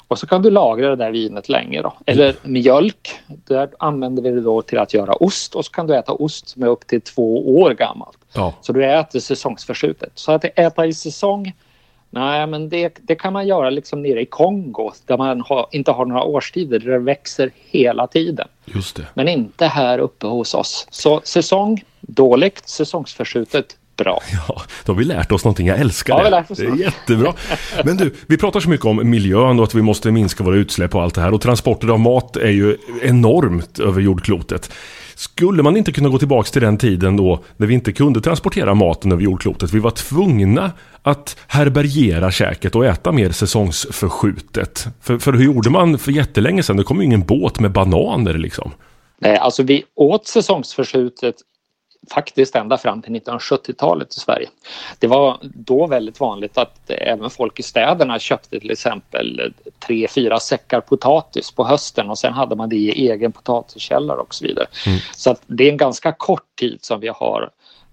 Och 0.08 0.20
så 0.20 0.28
kan 0.28 0.42
du 0.42 0.52
lagra 0.52 0.90
det 0.90 0.96
där 0.96 1.12
vinet 1.12 1.50
länge. 1.50 1.82
Då. 1.82 1.94
Eller 2.06 2.36
mjölk, 2.44 3.20
där 3.28 3.70
använder 3.80 4.24
vi 4.24 4.32
det 4.32 4.42
då 4.42 4.62
till 4.62 4.78
att 4.78 4.94
göra 4.94 5.14
ost 5.14 5.56
och 5.56 5.66
så 5.66 5.72
kan 5.72 5.88
du 5.88 5.96
äta 5.96 6.12
ost 6.12 6.50
som 6.50 6.64
är 6.64 6.68
upp 6.68 6.88
till 6.88 7.02
två 7.02 7.60
år 7.62 7.74
gammalt. 7.74 8.18
Ja. 8.34 8.54
Så 8.62 8.74
du 8.74 8.86
äter 8.86 9.20
säsongsförskjutet. 9.20 10.12
Så 10.16 10.32
att 10.32 10.46
äta 10.56 10.86
i 10.86 10.94
säsong 10.94 11.54
Nej, 12.10 12.48
men 12.48 12.70
det, 12.70 13.00
det 13.02 13.16
kan 13.16 13.34
man 13.34 13.48
göra 13.48 13.70
liksom 13.70 14.02
nere 14.02 14.22
i 14.22 14.26
Kongo 14.26 14.92
där 15.06 15.18
man 15.18 15.42
har, 15.42 15.68
inte 15.72 15.92
har 15.92 16.06
några 16.06 16.24
årstider, 16.24 16.80
där 16.80 16.92
det 16.92 17.00
växer 17.00 17.52
hela 17.56 18.08
tiden. 18.08 18.48
Just 18.66 18.96
det. 18.96 19.06
Men 19.14 19.28
inte 19.28 19.66
här 19.66 20.00
uppe 20.00 20.28
hos 20.28 20.54
oss. 20.54 20.88
Så 20.90 21.22
säsong, 21.24 21.84
dåligt. 22.02 22.70
Säsongsförskjutet, 22.70 23.78
bra. 23.98 24.22
Ja, 24.48 24.62
då 24.86 24.94
har 24.94 24.98
vi 24.98 25.06
lärt 25.06 25.32
oss 25.32 25.44
någonting. 25.44 25.68
Jag 25.68 25.80
älskar 25.80 26.18
ja, 26.18 26.24
det. 26.24 26.30
Lärt 26.30 26.52
oss 26.52 26.58
det 26.58 26.66
är 26.66 26.76
jättebra. 26.76 27.34
Men 27.86 27.98
du, 27.98 28.16
vi 28.28 28.38
pratar 28.38 28.60
så 28.60 28.70
mycket 28.70 28.86
om 28.86 29.10
miljön 29.10 29.60
och 29.60 29.66
att 29.66 29.76
vi 29.76 29.82
måste 29.82 30.12
minska 30.12 30.44
våra 30.44 30.56
utsläpp 30.56 30.96
och 30.96 31.02
allt 31.02 31.16
det 31.16 31.22
här. 31.22 31.34
Och 31.34 31.42
transporter 31.42 31.88
av 31.88 32.00
mat 32.00 32.36
är 32.36 32.52
ju 32.52 32.78
enormt 33.02 33.80
över 33.80 34.02
jordklotet. 34.02 34.72
Skulle 35.20 35.64
man 35.64 35.78
inte 35.78 35.92
kunna 35.92 36.10
gå 36.10 36.18
tillbaka 36.20 36.50
till 36.50 36.62
den 36.62 36.78
tiden 36.78 37.18
då 37.18 37.44
när 37.58 37.68
vi 37.68 37.74
inte 37.74 37.92
kunde 37.92 38.22
transportera 38.22 38.74
maten 38.74 39.12
över 39.12 39.24
jordklotet? 39.24 39.74
Vi 39.74 39.80
var 39.80 39.92
tvungna 39.92 40.72
att 41.02 41.38
härbärgera 41.48 42.32
käket 42.32 42.76
och 42.76 42.86
äta 42.86 43.12
mer 43.12 43.32
säsongsförskjutet. 43.32 44.88
För, 45.02 45.18
för 45.18 45.34
hur 45.34 45.46
gjorde 45.46 45.70
man 45.70 45.98
för 45.98 46.12
jättelänge 46.12 46.64
sedan? 46.64 46.78
Det 46.78 46.84
kom 46.84 46.98
ju 46.98 47.06
ingen 47.06 47.26
båt 47.26 47.60
med 47.60 47.72
bananer 47.72 48.34
liksom. 48.34 48.72
Nej, 49.22 49.38
alltså 49.38 49.64
vi 49.64 49.84
åt 49.96 50.28
säsongsförskjutet 50.28 51.36
faktiskt 52.14 52.56
ända 52.56 52.78
fram 52.78 53.02
till 53.02 53.14
1970-talet 53.14 54.18
i 54.18 54.20
Sverige. 54.20 54.50
Det 55.00 55.08
var 55.08 55.38
då 55.42 55.88
väldigt 55.88 56.20
vanligt 56.20 56.58
att 56.58 56.90
även 56.90 57.30
folk 57.30 57.60
i 57.60 57.64
städerna 57.64 58.20
köpte 58.20 58.60
till 58.60 58.72
exempel 58.72 59.54
tre, 59.88 60.08
fyra 60.08 60.40
säckar 60.40 60.82
potatis 60.82 61.52
på 61.52 61.64
hösten 61.64 62.10
och 62.10 62.20
sen 62.20 62.34
hade 62.34 62.56
man 62.56 62.70
det 62.70 62.76
i 62.76 63.10
egen 63.10 63.32
potatiskällare 63.32 64.20
och 64.20 64.36
så 64.36 64.46
vidare. 64.46 64.68
Mm. 64.88 65.00
Så 65.16 65.36
det 65.48 65.68
är 65.68 65.72
en 65.72 65.78
ganska 65.78 66.12
kort 66.12 66.56
tid 66.60 66.80
som 66.82 67.00
vi 67.00 67.08
har 67.08 67.50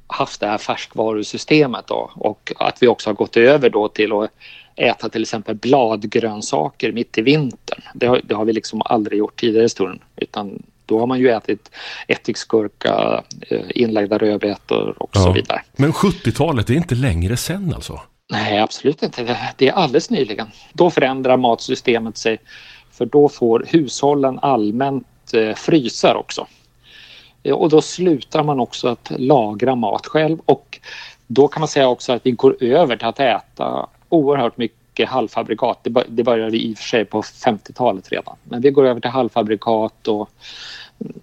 haft 0.06 0.40
det 0.40 0.46
här 0.46 0.58
färskvarusystemet 0.58 1.86
då, 1.86 2.10
och 2.14 2.52
att 2.56 2.82
vi 2.82 2.88
också 2.88 3.10
har 3.10 3.14
gått 3.14 3.36
över 3.36 3.70
då 3.70 3.88
till 3.88 4.12
att 4.12 4.30
äta 4.76 5.08
till 5.08 5.22
exempel 5.22 5.54
bladgrönsaker 5.54 6.92
mitt 6.92 7.18
i 7.18 7.22
vintern. 7.22 7.82
Det 7.94 8.06
har, 8.06 8.20
det 8.24 8.34
har 8.34 8.44
vi 8.44 8.52
liksom 8.52 8.82
aldrig 8.84 9.18
gjort 9.18 9.40
tidigare 9.40 9.62
i 9.62 9.64
historien 9.64 10.00
utan 10.16 10.62
då 10.86 10.98
har 10.98 11.06
man 11.06 11.18
ju 11.18 11.28
ätit 11.28 11.70
ättiksgurka, 12.08 13.24
eh, 13.50 13.60
inlagda 13.74 14.18
rödbetor 14.18 14.94
och 15.02 15.10
ja. 15.12 15.20
så 15.20 15.32
vidare. 15.32 15.62
Men 15.76 15.92
70-talet 15.92 16.70
är 16.70 16.74
inte 16.74 16.94
längre 16.94 17.36
sen 17.36 17.74
alltså? 17.74 18.00
Nej, 18.30 18.58
absolut 18.58 19.02
inte. 19.02 19.38
Det 19.56 19.68
är 19.68 19.72
alldeles 19.72 20.10
nyligen. 20.10 20.46
Då 20.72 20.90
förändrar 20.90 21.36
matsystemet 21.36 22.16
sig 22.16 22.38
för 22.92 23.06
då 23.06 23.28
får 23.28 23.66
hushållen 23.68 24.38
allmänt 24.38 25.06
eh, 25.34 25.54
frysar 25.54 26.14
också. 26.14 26.46
Eh, 27.42 27.54
och 27.54 27.68
då 27.68 27.80
slutar 27.82 28.42
man 28.42 28.60
också 28.60 28.88
att 28.88 29.12
lagra 29.16 29.74
mat 29.74 30.06
själv 30.06 30.38
och 30.44 30.80
då 31.26 31.48
kan 31.48 31.60
man 31.60 31.68
säga 31.68 31.88
också 31.88 32.12
att 32.12 32.26
vi 32.26 32.30
går 32.30 32.56
över 32.60 32.96
till 32.96 33.06
att 33.06 33.20
äta 33.20 33.86
oerhört 34.08 34.56
mycket 34.56 34.78
halvfabrikat. 35.04 35.86
Det 36.08 36.22
började 36.22 36.50
vi 36.50 36.62
i 36.62 36.74
och 36.74 36.78
för 36.78 36.84
sig 36.84 37.04
på 37.04 37.22
50-talet 37.22 38.12
redan. 38.12 38.36
Men 38.44 38.60
vi 38.60 38.70
går 38.70 38.86
över 38.86 39.00
till 39.00 39.10
halvfabrikat 39.10 40.08
och 40.08 40.30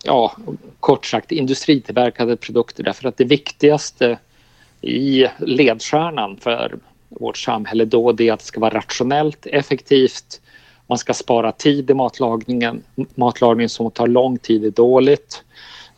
ja, 0.04 0.36
kort 0.80 1.06
sagt 1.06 1.32
industritillverkade 1.32 2.38
produkter 2.38 2.84
därför 2.84 3.08
att 3.08 3.18
det 3.18 3.26
viktigaste 3.26 4.18
i 4.82 5.28
ledstjärnan 5.40 6.38
för 6.38 6.76
vårt 7.10 7.38
samhälle 7.38 7.86
då 7.86 8.12
det 8.12 8.28
är 8.28 8.34
att 8.34 8.40
det 8.40 8.46
ska 8.46 8.60
vara 8.60 8.74
rationellt, 8.74 9.46
effektivt, 9.46 10.42
man 10.88 10.98
ska 10.98 11.14
spara 11.14 11.52
tid 11.52 11.90
i 11.90 11.94
matlagningen. 11.94 12.84
Matlagning 13.16 13.70
som 13.70 13.92
tar 13.92 14.08
lång 14.08 14.38
tid 14.38 14.66
är 14.66 14.72
dåligt. 14.72 15.44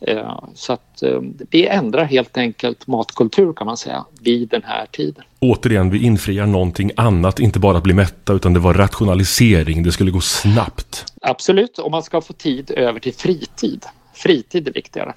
Eh, 0.00 0.38
så 0.54 0.72
att 0.72 1.02
eh, 1.02 1.20
vi 1.50 1.66
ändrar 1.66 2.04
helt 2.04 2.36
enkelt 2.36 2.86
matkultur 2.86 3.52
kan 3.52 3.66
man 3.66 3.76
säga 3.76 4.04
vid 4.20 4.48
den 4.48 4.62
här 4.64 4.86
tiden. 4.86 5.24
Återigen, 5.40 5.90
vi 5.90 6.02
infriar 6.02 6.46
någonting 6.46 6.90
annat, 6.96 7.40
inte 7.40 7.58
bara 7.58 7.76
att 7.76 7.82
bli 7.82 7.94
mätta 7.94 8.32
utan 8.32 8.54
det 8.54 8.60
var 8.60 8.74
rationalisering, 8.74 9.82
det 9.82 9.92
skulle 9.92 10.10
gå 10.10 10.20
snabbt. 10.20 11.04
Absolut, 11.20 11.78
och 11.78 11.90
man 11.90 12.02
ska 12.02 12.20
få 12.20 12.32
tid 12.32 12.70
över 12.70 13.00
till 13.00 13.14
fritid. 13.14 13.86
Fritid 14.14 14.68
är 14.68 14.72
viktigare. 14.72 15.12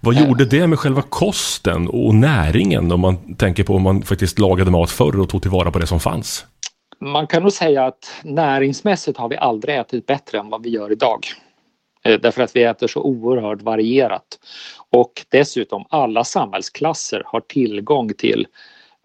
Vad 0.00 0.14
gjorde 0.14 0.44
det 0.44 0.66
med 0.66 0.78
själva 0.78 1.02
kosten 1.02 1.88
och 1.88 2.14
näringen 2.14 2.92
om 2.92 3.00
man 3.00 3.34
tänker 3.34 3.64
på 3.64 3.74
om 3.74 3.82
man 3.82 4.02
faktiskt 4.02 4.38
lagade 4.38 4.70
mat 4.70 4.90
förr 4.90 5.20
och 5.20 5.28
tog 5.28 5.42
tillvara 5.42 5.70
på 5.70 5.78
det 5.78 5.86
som 5.86 6.00
fanns? 6.00 6.46
Man 7.00 7.26
kan 7.26 7.42
nog 7.42 7.52
säga 7.52 7.84
att 7.84 8.20
näringsmässigt 8.24 9.18
har 9.18 9.28
vi 9.28 9.36
aldrig 9.36 9.76
ätit 9.76 10.06
bättre 10.06 10.38
än 10.38 10.50
vad 10.50 10.62
vi 10.62 10.70
gör 10.70 10.92
idag. 10.92 11.20
Eh, 12.06 12.20
därför 12.20 12.42
att 12.42 12.56
vi 12.56 12.62
äter 12.62 12.86
så 12.86 13.02
oerhört 13.02 13.62
varierat. 13.62 14.38
Och 14.90 15.12
dessutom 15.28 15.84
alla 15.88 16.24
samhällsklasser 16.24 17.22
har 17.26 17.40
tillgång 17.40 18.14
till 18.14 18.46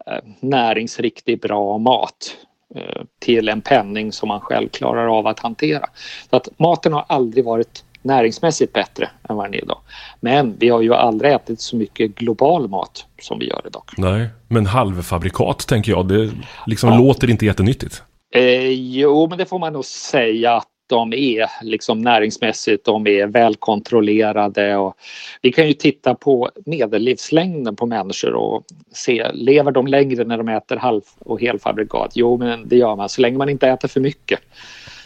eh, 0.06 0.18
näringsriktig 0.40 1.40
bra 1.40 1.78
mat 1.78 2.36
eh, 2.74 3.02
till 3.18 3.48
en 3.48 3.60
penning 3.60 4.12
som 4.12 4.28
man 4.28 4.40
själv 4.40 4.68
klarar 4.68 5.18
av 5.18 5.26
att 5.26 5.40
hantera. 5.40 5.86
Så 6.30 6.36
att 6.36 6.48
maten 6.58 6.92
har 6.92 7.04
aldrig 7.08 7.44
varit 7.44 7.84
näringsmässigt 8.02 8.72
bättre 8.72 9.10
än 9.28 9.36
vad 9.36 9.46
den 9.46 9.54
är 9.54 9.62
idag. 9.62 9.78
Men 10.20 10.56
vi 10.58 10.68
har 10.68 10.80
ju 10.82 10.94
aldrig 10.94 11.32
ätit 11.32 11.60
så 11.60 11.76
mycket 11.76 12.14
global 12.14 12.68
mat 12.68 13.06
som 13.20 13.38
vi 13.38 13.48
gör 13.48 13.62
idag. 13.66 13.82
Nej, 13.96 14.28
men 14.48 14.66
halvfabrikat 14.66 15.66
tänker 15.68 15.92
jag, 15.92 16.08
det 16.08 16.30
liksom 16.66 16.90
ja. 16.90 16.98
låter 16.98 17.30
inte 17.30 17.46
jättenyttigt. 17.46 18.02
Eh, 18.34 18.68
jo, 18.68 19.26
men 19.28 19.38
det 19.38 19.46
får 19.46 19.58
man 19.58 19.72
nog 19.72 19.84
säga 19.84 20.56
att 20.56 20.68
de 20.92 21.12
är 21.12 21.50
liksom 21.62 22.02
näringsmässigt, 22.02 22.84
de 22.84 23.06
är 23.06 23.26
välkontrollerade 23.26 24.76
och 24.76 24.96
vi 25.42 25.52
kan 25.52 25.66
ju 25.66 25.72
titta 25.72 26.14
på 26.14 26.50
medellivslängden 26.66 27.76
på 27.76 27.86
människor 27.86 28.34
och 28.34 28.64
se, 28.92 29.32
lever 29.32 29.72
de 29.72 29.86
längre 29.86 30.24
när 30.24 30.38
de 30.38 30.48
äter 30.48 30.76
halv 30.76 31.00
och 31.18 31.40
helfabrikat? 31.40 32.10
Jo, 32.14 32.36
men 32.36 32.68
det 32.68 32.76
gör 32.76 32.96
man 32.96 33.08
så 33.08 33.20
länge 33.20 33.38
man 33.38 33.48
inte 33.48 33.68
äter 33.68 33.88
för 33.88 34.00
mycket. 34.00 34.40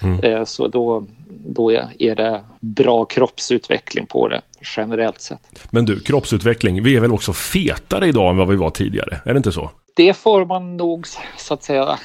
Mm. 0.02 0.20
Eh, 0.20 0.44
så 0.44 0.68
då, 0.68 1.06
då 1.28 1.70
är 1.98 2.14
det 2.14 2.40
bra 2.60 3.04
kroppsutveckling 3.04 4.06
på 4.06 4.28
det 4.28 4.40
generellt 4.76 5.20
sett. 5.20 5.40
Men 5.70 5.84
du, 5.84 6.00
kroppsutveckling, 6.00 6.82
vi 6.82 6.96
är 6.96 7.00
väl 7.00 7.12
också 7.12 7.32
fetare 7.32 8.06
idag 8.06 8.30
än 8.30 8.36
vad 8.36 8.48
vi 8.48 8.56
var 8.56 8.70
tidigare? 8.70 9.20
Är 9.24 9.34
det 9.34 9.36
inte 9.36 9.52
så? 9.52 9.70
Det 9.96 10.14
får 10.14 10.44
man 10.44 10.76
nog 10.76 11.06
så 11.36 11.54
att 11.54 11.62
säga 11.62 11.98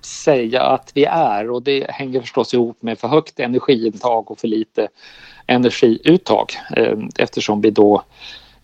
säga 0.00 0.62
att 0.62 0.90
vi 0.94 1.04
är 1.04 1.50
och 1.50 1.62
det 1.62 1.90
hänger 1.90 2.20
förstås 2.20 2.54
ihop 2.54 2.82
med 2.82 2.98
för 2.98 3.08
högt 3.08 3.40
energiintag 3.40 4.30
och 4.30 4.38
för 4.38 4.48
lite 4.48 4.88
energiuttag 5.46 6.52
eh, 6.76 6.98
eftersom 7.18 7.60
vi 7.60 7.70
då 7.70 8.02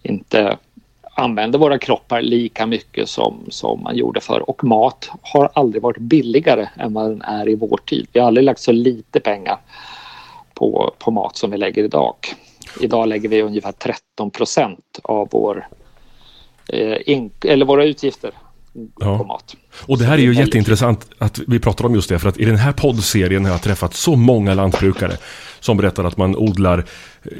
inte 0.02 0.58
använder 1.14 1.58
våra 1.58 1.78
kroppar 1.78 2.22
lika 2.22 2.66
mycket 2.66 3.08
som, 3.08 3.44
som 3.48 3.82
man 3.82 3.96
gjorde 3.96 4.20
förr. 4.20 4.50
Och 4.50 4.64
mat 4.64 5.10
har 5.22 5.50
aldrig 5.52 5.82
varit 5.82 5.98
billigare 5.98 6.68
än 6.76 6.94
vad 6.94 7.10
den 7.10 7.22
är 7.22 7.48
i 7.48 7.54
vår 7.54 7.80
tid. 7.86 8.06
Vi 8.12 8.20
har 8.20 8.26
aldrig 8.26 8.44
lagt 8.44 8.60
så 8.60 8.72
lite 8.72 9.20
pengar 9.20 9.58
på, 10.54 10.94
på 10.98 11.10
mat 11.10 11.36
som 11.36 11.50
vi 11.50 11.56
lägger 11.56 11.84
idag. 11.84 12.14
Idag 12.80 13.08
lägger 13.08 13.28
vi 13.28 13.42
ungefär 13.42 13.72
13 13.72 14.30
procent 14.30 15.00
av 15.02 15.28
vår, 15.30 15.68
eh, 16.68 16.96
in, 17.06 17.30
eller 17.44 17.66
våra 17.66 17.84
utgifter 17.84 18.32
ja. 19.00 19.18
på 19.18 19.24
mat. 19.24 19.56
Och 19.86 19.98
det 19.98 20.04
här 20.04 20.18
är 20.18 20.22
ju 20.22 20.34
jätteintressant 20.34 21.08
att 21.18 21.40
vi 21.46 21.58
pratar 21.58 21.84
om 21.86 21.94
just 21.94 22.08
det, 22.08 22.18
för 22.18 22.28
att 22.28 22.38
i 22.38 22.44
den 22.44 22.56
här 22.56 22.72
poddserien 22.72 23.44
har 23.44 23.52
jag 23.52 23.62
träffat 23.62 23.94
så 23.94 24.16
många 24.16 24.54
lantbrukare 24.54 25.16
som 25.60 25.76
berättar 25.76 26.04
att 26.04 26.16
man 26.16 26.36
odlar 26.36 26.84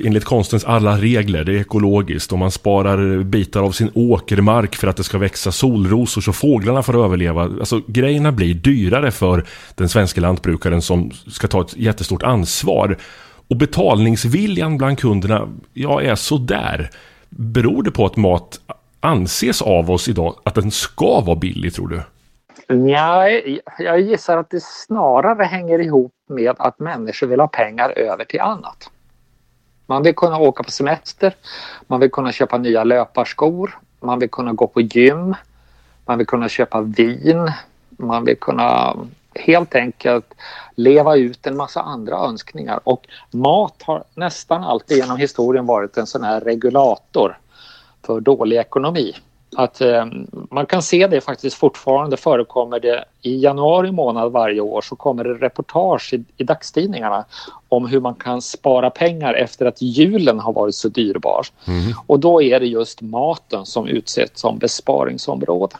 enligt 0.05 0.25
konstens 0.25 0.65
alla 0.65 0.99
regler, 0.99 1.45
det 1.45 1.53
är 1.53 1.61
ekologiskt 1.61 2.33
och 2.33 2.39
man 2.39 2.51
sparar 2.51 3.23
bitar 3.23 3.63
av 3.63 3.73
sin 3.73 3.91
åkermark 3.95 4.77
för 4.77 4.89
att 4.89 4.97
det 4.97 5.05
ska 5.05 5.19
växa 5.19 5.53
solrosor 5.53 6.21
så 6.21 6.33
fåglarna 6.33 6.83
får 6.83 7.05
överleva. 7.05 7.43
Alltså 7.43 7.83
grejerna 7.87 8.33
blir 8.33 8.55
dyrare 8.55 9.11
för 9.11 9.45
den 9.75 9.89
svenska 9.89 10.21
lantbrukaren 10.21 10.83
som 10.83 11.11
ska 11.27 11.49
ta 11.49 11.61
ett 11.61 11.77
jättestort 11.77 12.23
ansvar. 12.23 12.97
Och 13.49 13.57
betalningsviljan 13.57 14.79
bland 14.79 14.99
kunderna, 14.99 15.49
ja, 15.73 16.03
är 16.03 16.15
så 16.15 16.39
där. 16.39 16.91
Beror 17.29 17.83
det 17.83 17.91
på 17.91 18.07
att 18.07 18.17
mat 18.17 18.61
anses 19.01 19.63
av 19.63 19.91
oss 19.91 20.09
idag 20.09 20.35
att 20.45 20.55
den 20.55 20.71
ska 20.71 21.21
vara 21.21 21.37
billig 21.37 21.75
tror 21.75 21.89
du? 21.89 22.03
Nej, 22.69 23.61
jag 23.79 24.01
gissar 24.01 24.37
att 24.37 24.51
det 24.51 24.63
snarare 24.63 25.45
hänger 25.45 25.79
ihop 25.79 26.13
med 26.29 26.55
att 26.59 26.79
människor 26.79 27.27
vill 27.27 27.41
ha 27.41 27.49
pengar 27.49 27.99
över 27.99 28.25
till 28.25 28.41
annat. 28.41 28.91
Man 29.87 30.03
vill 30.03 30.15
kunna 30.15 30.39
åka 30.39 30.63
på 30.63 30.71
semester, 30.71 31.35
man 31.87 32.01
vill 32.01 32.11
kunna 32.11 32.33
köpa 32.33 32.59
nya 32.59 32.85
löparskor, 32.85 33.79
man 34.01 34.19
vill 34.19 34.31
kunna 34.31 34.53
gå 34.53 34.67
på 34.67 34.81
gym, 34.81 35.35
man 36.05 36.19
vill 36.19 36.27
kunna 36.27 36.49
köpa 36.49 36.81
vin, 36.81 37.53
man 37.89 38.25
vill 38.25 38.37
kunna 38.37 38.97
helt 39.35 39.75
enkelt 39.75 40.35
leva 40.75 41.17
ut 41.17 41.47
en 41.47 41.57
massa 41.57 41.83
andra 41.83 42.17
önskningar 42.17 42.81
och 42.85 43.07
mat 43.31 43.83
har 43.83 44.05
nästan 44.15 44.65
alltid 44.65 44.97
genom 44.97 45.17
historien 45.17 45.67
varit 45.67 45.97
en 45.97 46.07
sån 46.07 46.25
här 46.25 46.41
regulator 46.41 47.39
för 48.07 48.21
dålig 48.21 48.57
ekonomi. 48.57 49.15
Att 49.57 49.81
eh, 49.81 50.07
man 50.51 50.67
kan 50.67 50.83
se 50.83 51.07
det 51.07 51.21
faktiskt 51.21 51.57
fortfarande 51.57 52.17
förekommer 52.17 52.81
det 52.81 53.05
i 53.23 53.43
januari 53.43 53.93
månad 53.93 54.33
varje 54.33 54.61
år 54.61 54.81
så 54.81 54.97
kommer 54.97 55.25
det 55.25 55.35
reportage 55.35 56.15
i, 56.15 56.25
i 56.37 56.45
dagstidningarna 56.45 57.25
om 57.69 57.87
hur 57.87 58.01
man 58.01 58.15
kan 58.15 58.43
spara 58.43 58.91
pengar 58.91 59.35
efter 59.35 59.67
att 59.67 59.83
julen 59.83 60.39
har 60.39 60.53
varit 60.53 60.75
så 60.75 60.89
dyrbar. 60.89 61.47
Mm. 61.67 61.93
Och 62.07 62.21
då 62.21 62.43
är 62.43 62.61
det 62.61 62.67
just 62.67 63.01
maten 63.01 63.67
som 63.67 63.89
utsätts 63.89 64.41
som 64.41 64.59
besparingsområde. 64.59 65.77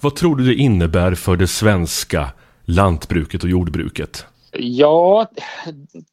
Vad 0.00 0.16
tror 0.16 0.36
du 0.36 0.44
det 0.44 0.54
innebär 0.54 1.14
för 1.14 1.36
det 1.36 1.46
svenska 1.46 2.28
lantbruket 2.64 3.42
och 3.42 3.50
jordbruket? 3.50 4.26
Ja, 4.58 5.26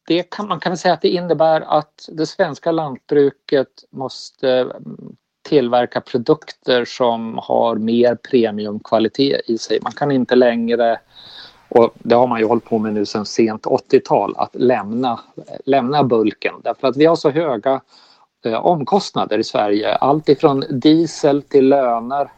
det 0.06 0.22
kan, 0.22 0.48
man 0.48 0.60
kan 0.60 0.76
säga 0.76 0.94
att 0.94 1.02
det 1.02 1.08
innebär 1.08 1.60
att 1.60 2.08
det 2.12 2.26
svenska 2.26 2.72
lantbruket 2.72 3.68
måste 3.90 4.72
tillverka 5.42 6.00
produkter 6.00 6.84
som 6.84 7.38
har 7.42 7.76
mer 7.76 8.14
premiumkvalitet 8.14 9.40
i 9.46 9.58
sig. 9.58 9.78
Man 9.82 9.92
kan 9.92 10.10
inte 10.10 10.34
längre, 10.34 10.98
och 11.68 11.90
det 11.94 12.14
har 12.14 12.26
man 12.26 12.40
ju 12.40 12.46
hållit 12.46 12.64
på 12.64 12.78
med 12.78 12.94
nu 12.94 13.06
sedan 13.06 13.26
sent 13.26 13.66
80-tal, 13.66 14.34
att 14.36 14.54
lämna, 14.54 15.20
lämna 15.64 16.04
bulken 16.04 16.54
därför 16.64 16.88
att 16.88 16.96
vi 16.96 17.06
har 17.06 17.16
så 17.16 17.30
höga 17.30 17.80
eh, 18.44 18.66
omkostnader 18.66 19.38
i 19.38 19.44
Sverige. 19.44 19.94
Allt 19.94 20.28
ifrån 20.28 20.64
diesel 20.70 21.42
till 21.42 21.68
löner 21.68 22.32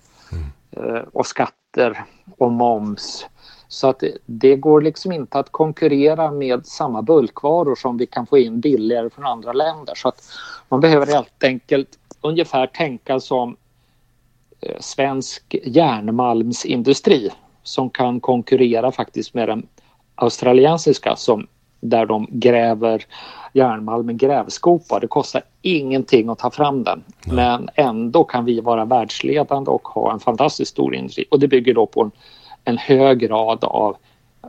eh, 0.70 1.02
och 1.12 1.26
skatter 1.26 2.04
och 2.38 2.52
moms. 2.52 3.26
Så 3.68 3.88
att 3.88 3.99
det, 4.00 4.18
det, 4.26 4.56
går 4.56 4.80
liksom 4.80 5.12
inte 5.12 5.38
att 5.38 5.52
konkurrera 5.52 6.30
med 6.30 6.66
samma 6.66 7.02
bulkvaror 7.02 7.75
som 7.75 7.96
vi 7.96 8.06
kan 8.06 8.26
få 8.26 8.38
in 8.38 8.61
billigare 8.61 9.11
från 9.11 9.25
andra 9.25 9.52
länder. 9.52 9.94
Så 9.94 10.08
att 10.08 10.23
man 10.68 10.80
behöver 10.80 11.06
helt 11.06 11.44
enkelt 11.44 11.99
ungefär 12.25 12.66
tänka 12.66 13.21
som 13.21 13.57
eh, 14.61 14.76
svensk 14.81 15.57
järnmalmsindustri 15.64 17.31
som 17.62 17.90
kan 17.90 18.21
konkurrera 18.21 18.93
faktiskt 18.93 19.35
med 19.35 19.49
den 19.49 19.66
australiensiska 20.14 21.16
som 21.16 21.47
där 21.81 22.07
de 22.07 22.26
gräver 22.31 23.04
järnmalm 23.52 24.07
med 24.07 24.19
grävskopa. 24.19 24.99
Det 25.00 25.07
kostar 25.07 25.43
ingenting 25.62 26.28
att 26.28 26.38
ta 26.38 26.50
fram 26.50 26.85
den. 26.85 27.02
Nej. 27.25 27.37
Men 27.37 27.69
ändå 27.75 28.25
kan 28.25 28.45
vi 28.45 28.61
vara 28.61 28.85
världsledande 28.85 29.71
och 29.71 29.88
ha 29.88 30.12
en 30.12 30.21
fantastiskt 30.21 30.71
stor 30.71 30.95
industri. 30.95 31.25
Och 31.31 31.40
det 31.40 31.49
bygger 31.49 31.75
då 31.75 31.87
på 31.87 32.02
en, 32.02 32.11
en 32.64 32.78
hög 32.78 33.19
grad 33.19 33.64
av 33.64 33.97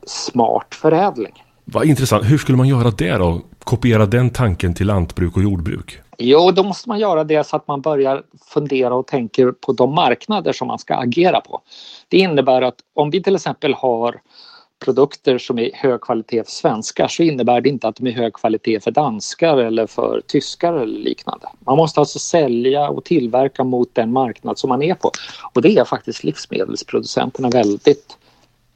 smart 0.03 0.75
förädling. 0.75 1.43
Vad 1.65 1.85
intressant. 1.85 2.25
Hur 2.25 2.37
skulle 2.37 2.57
man 2.57 2.67
göra 2.67 2.91
det 2.91 3.17
då? 3.17 3.41
Kopiera 3.63 4.05
den 4.05 4.29
tanken 4.29 4.73
till 4.73 4.87
lantbruk 4.87 5.37
och 5.37 5.43
jordbruk? 5.43 5.99
Jo, 6.17 6.51
då 6.51 6.63
måste 6.63 6.89
man 6.89 6.99
göra 6.99 7.23
det 7.23 7.47
så 7.47 7.55
att 7.55 7.67
man 7.67 7.81
börjar 7.81 8.23
fundera 8.53 8.95
och 8.95 9.07
tänker 9.07 9.51
på 9.51 9.73
de 9.73 9.95
marknader 9.95 10.53
som 10.53 10.67
man 10.67 10.79
ska 10.79 10.95
agera 10.95 11.41
på. 11.41 11.61
Det 12.07 12.17
innebär 12.17 12.61
att 12.61 12.75
om 12.93 13.09
vi 13.09 13.23
till 13.23 13.35
exempel 13.35 13.73
har 13.73 14.21
produkter 14.85 15.37
som 15.37 15.59
är 15.59 15.69
hög 15.73 16.01
kvalitet 16.01 16.43
för 16.43 16.51
svenskar 16.51 17.07
så 17.07 17.23
innebär 17.23 17.61
det 17.61 17.69
inte 17.69 17.87
att 17.87 17.95
de 17.95 18.07
är 18.07 18.11
hög 18.11 18.33
kvalitet 18.33 18.79
för 18.79 18.91
danskar 18.91 19.57
eller 19.57 19.87
för 19.87 20.21
tyskar 20.27 20.73
eller 20.73 20.99
liknande. 20.99 21.47
Man 21.59 21.77
måste 21.77 21.99
alltså 21.99 22.19
sälja 22.19 22.89
och 22.89 23.03
tillverka 23.03 23.63
mot 23.63 23.95
den 23.95 24.11
marknad 24.11 24.59
som 24.59 24.67
man 24.67 24.81
är 24.81 24.95
på. 24.95 25.11
Och 25.53 25.61
det 25.61 25.77
är 25.77 25.85
faktiskt 25.85 26.23
livsmedelsproducenterna 26.23 27.49
väldigt 27.49 28.17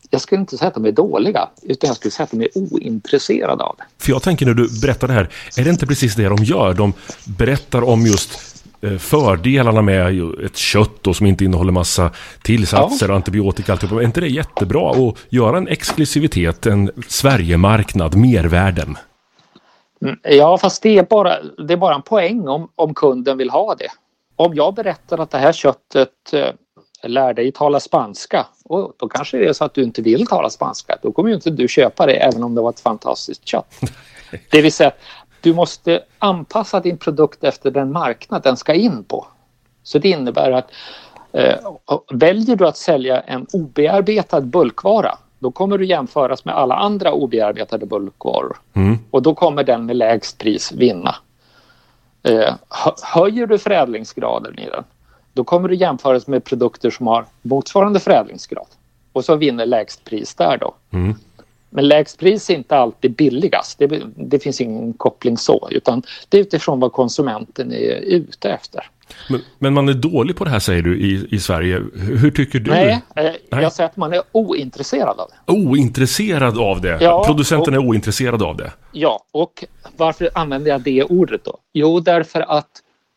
jag 0.10 0.22
skulle 0.22 0.42
inte 0.42 0.58
säga 0.58 0.68
att 0.68 0.74
de 0.74 0.86
är 0.86 0.92
dåliga, 0.92 1.50
utan 1.63 1.88
jag 1.88 1.98
skulle 1.98 2.12
säga 2.12 2.24
att 2.24 2.32
de 2.32 2.42
är 2.42 2.50
ointresserade 2.56 3.63
av 3.63 3.75
det. 3.78 3.84
För 4.04 4.12
jag 4.12 4.24
tänker 4.24 4.46
när 4.46 4.54
du 4.54 4.82
berättar 4.82 5.08
det 5.08 5.13
här, 5.13 5.30
är 5.58 5.63
det 5.63 5.70
inte 5.70 5.88
precis 5.88 6.16
det 6.16 6.30
de 6.30 6.44
gör? 6.44 6.74
De 6.74 6.94
berättar 7.25 7.84
om 7.84 8.06
just 8.06 8.50
Eh, 8.82 8.98
fördelarna 8.98 9.82
med 9.82 10.22
ett 10.46 10.58
kött 10.58 10.92
då, 11.01 11.13
som 11.13 11.25
inte 11.25 11.46
innehåller 11.46 11.72
massa 11.72 12.12
tillsatser 12.44 13.06
ja. 13.08 13.12
och 13.12 13.16
antibiotika. 13.16 13.72
Alltid. 13.72 13.92
Är 13.92 14.01
inte 14.01 14.22
det 14.22 14.28
jättebra 14.28 14.92
att 14.92 15.16
göra 15.30 15.58
en 15.58 15.68
exklusivitet, 15.68 16.66
en 16.66 16.92
Sverigemarknad, 17.08 18.16
mervärden? 18.16 18.98
Mm, 20.01 20.20
ja, 20.24 20.58
fast 20.58 20.84
det 20.84 20.98
är 20.98 21.04
bara, 21.04 21.34
det 21.68 21.74
är 21.74 21.78
bara 21.78 21.96
en 21.96 22.01
poäng 22.01 22.48
om, 22.48 22.70
om 22.75 22.94
kunden 22.94 23.38
vill 23.38 23.50
ha 23.50 23.75
det. 23.75 23.89
Om 24.36 24.56
jag 24.56 24.75
berättar 24.75 25.18
att 25.18 25.32
det 25.32 25.38
här 25.38 25.54
köttet 25.54 26.34
eh, 26.34 26.48
lär 27.03 27.34
dig 27.34 27.51
tala 27.51 27.79
spanska 27.79 28.48
och 28.63 28.94
då 28.98 29.08
kanske 29.08 29.38
det 29.38 29.48
är 29.48 29.53
så 29.53 29.65
att 29.65 29.74
du 29.74 29.84
inte 29.84 30.01
vill 30.01 30.27
tala 30.27 30.50
spanska. 30.50 30.98
Då 31.01 31.12
kommer 31.12 31.29
ju 31.29 31.36
inte 31.36 31.50
du 31.50 31.68
köpa 31.68 32.06
det 32.06 32.13
även 32.13 32.44
om 32.44 32.56
det 32.56 32.62
var 32.62 32.70
ett 32.70 32.79
fantastiskt 32.79 33.48
kött. 33.48 33.75
Det 34.51 34.62
vill 34.62 34.74
säga, 34.74 34.91
du 35.41 35.53
måste 35.53 36.03
anpassa 36.20 36.79
din 36.79 36.98
produkt 36.98 37.44
efter 37.44 37.72
den 37.72 37.91
marknad 37.91 38.44
den 38.44 38.58
ska 38.58 38.74
in 38.74 39.03
på. 39.03 39.27
Så 39.84 40.00
det 40.00 40.10
innebär 40.10 40.51
att 40.51 40.72
eh, 41.32 41.56
väljer 42.12 42.56
du 42.56 42.68
att 42.68 42.77
sälja 42.77 43.20
en 43.20 43.48
obearbetad 43.53 44.41
bulkvara 44.41 45.18
då 45.39 45.51
kommer 45.51 45.77
du 45.77 45.86
jämföras 45.86 46.46
med 46.46 46.56
alla 46.56 46.75
andra 46.75 47.12
obearbetade 47.12 47.86
bulkvaror. 47.86 48.58
Mm. 48.74 48.98
Och 49.12 49.22
då 49.22 49.36
kommer 49.36 49.63
den 49.63 49.86
med 49.86 49.96
lägst 49.96 50.38
pris 50.38 50.72
vinna. 50.72 51.15
Eh, 52.24 52.53
höjer 53.03 53.48
du 53.48 53.58
förädlingsgraden 53.58 54.60
i 54.60 54.65
den 54.65 54.84
då 55.39 55.43
kommer 55.43 55.69
du 55.69 55.75
jämföras 55.75 56.27
med 56.27 56.43
produkter 56.43 56.89
som 56.89 57.08
har 57.08 57.25
motsvarande 57.41 58.00
förädlingsgrad. 58.00 58.67
Och 59.13 59.25
så 59.25 59.36
vinner 59.36 59.65
lägst 59.65 60.03
pris 60.03 60.36
där 60.36 60.58
då. 60.58 60.75
Mm. 60.91 61.15
Men 61.69 61.88
lägst 61.88 62.19
pris 62.19 62.50
är 62.50 62.53
inte 62.53 62.77
alltid 62.77 63.15
billigast. 63.15 63.79
Det, 63.79 64.01
det, 64.15 64.39
finns 64.39 64.62
ingen 64.62 64.93
koppling 64.93 65.38
så, 65.38 65.67
utan 65.72 66.03
det 66.29 66.38
är 66.38 66.41
utifrån 66.41 66.79
vad 66.79 66.91
konsumenten 66.91 67.72
är 67.72 67.96
ute 68.01 68.50
efter. 68.50 68.89
Men, 69.29 69.41
men 69.60 69.74
man 69.74 69.89
är 69.89 69.93
dålig 69.93 70.36
på 70.36 70.43
det 70.43 70.50
här 70.50 70.60
säger 70.60 70.81
du 70.81 71.00
i, 71.00 71.27
i 71.31 71.39
Sverige. 71.39 71.81
Hur 71.96 72.31
tycker 72.31 72.60
du? 72.60 72.72
Nej, 72.72 73.01
eh, 73.15 73.24
Nej, 73.24 73.39
jag 73.50 73.74
säger 73.74 73.89
att 73.89 73.98
man 73.98 74.13
är 74.13 74.22
ointresserad 74.31 75.19
av 75.19 75.29
det. 75.29 75.53
Ointresserad 75.53 76.58
av 76.58 76.81
det? 76.81 76.98
Ja, 77.01 77.24
Producenten 77.25 77.77
och, 77.77 77.84
är 77.84 77.88
ointresserad 77.88 78.43
av 78.43 78.58
det? 78.58 78.72
Ja, 78.91 79.24
och 79.31 79.65
varför 79.98 80.29
använder 80.34 80.72
jag 80.72 80.81
det 80.81 81.03
ordet 81.03 81.43
då? 81.43 81.58
Jo, 81.74 82.00
därför 82.00 82.41
att 82.41 82.69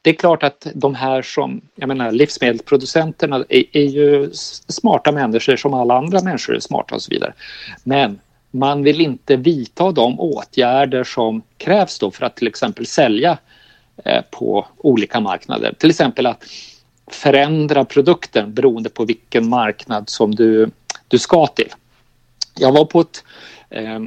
det 0.03 0.11
är 0.11 0.15
klart 0.15 0.43
att 0.43 0.67
de 0.75 0.95
här 0.95 1.23
som, 1.23 1.61
jag 1.75 1.89
menar 1.89 2.13
livsmedelsproducenterna 2.13 3.45
är, 3.49 3.65
är 3.73 3.85
ju 3.85 4.31
smarta 4.69 5.13
människor 5.13 5.57
som 5.57 5.75
alla 5.75 5.99
andra 5.99 6.23
människor 6.23 6.57
är 6.57 6.61
smarta 6.61 6.95
och 6.95 7.03
så 7.03 7.11
vidare. 7.11 7.33
Men 7.85 8.21
man 8.51 8.83
vill 8.83 9.01
inte 9.01 9.37
vidta 9.37 9.93
de 9.93 10.21
åtgärder 10.21 11.05
som 11.05 11.43
krävs 11.57 11.99
då 11.99 12.11
för 12.11 12.27
att 12.27 12.37
till 12.37 12.49
exempel 12.49 12.87
sälja 12.87 13.39
eh, 14.05 14.23
på 14.31 14.67
olika 14.77 15.21
marknader. 15.21 15.75
Till 15.79 15.91
exempel 15.91 16.27
att 16.27 16.45
förändra 17.11 17.85
produkten 17.85 18.55
beroende 18.55 18.89
på 18.89 19.05
vilken 19.05 19.49
marknad 19.49 20.09
som 20.09 20.35
du, 20.35 20.71
du 21.09 21.19
ska 21.19 21.47
till. 21.47 21.73
Jag 22.55 22.73
var 22.73 22.85
på 22.85 23.01
ett, 23.01 23.25
eh, 23.71 24.01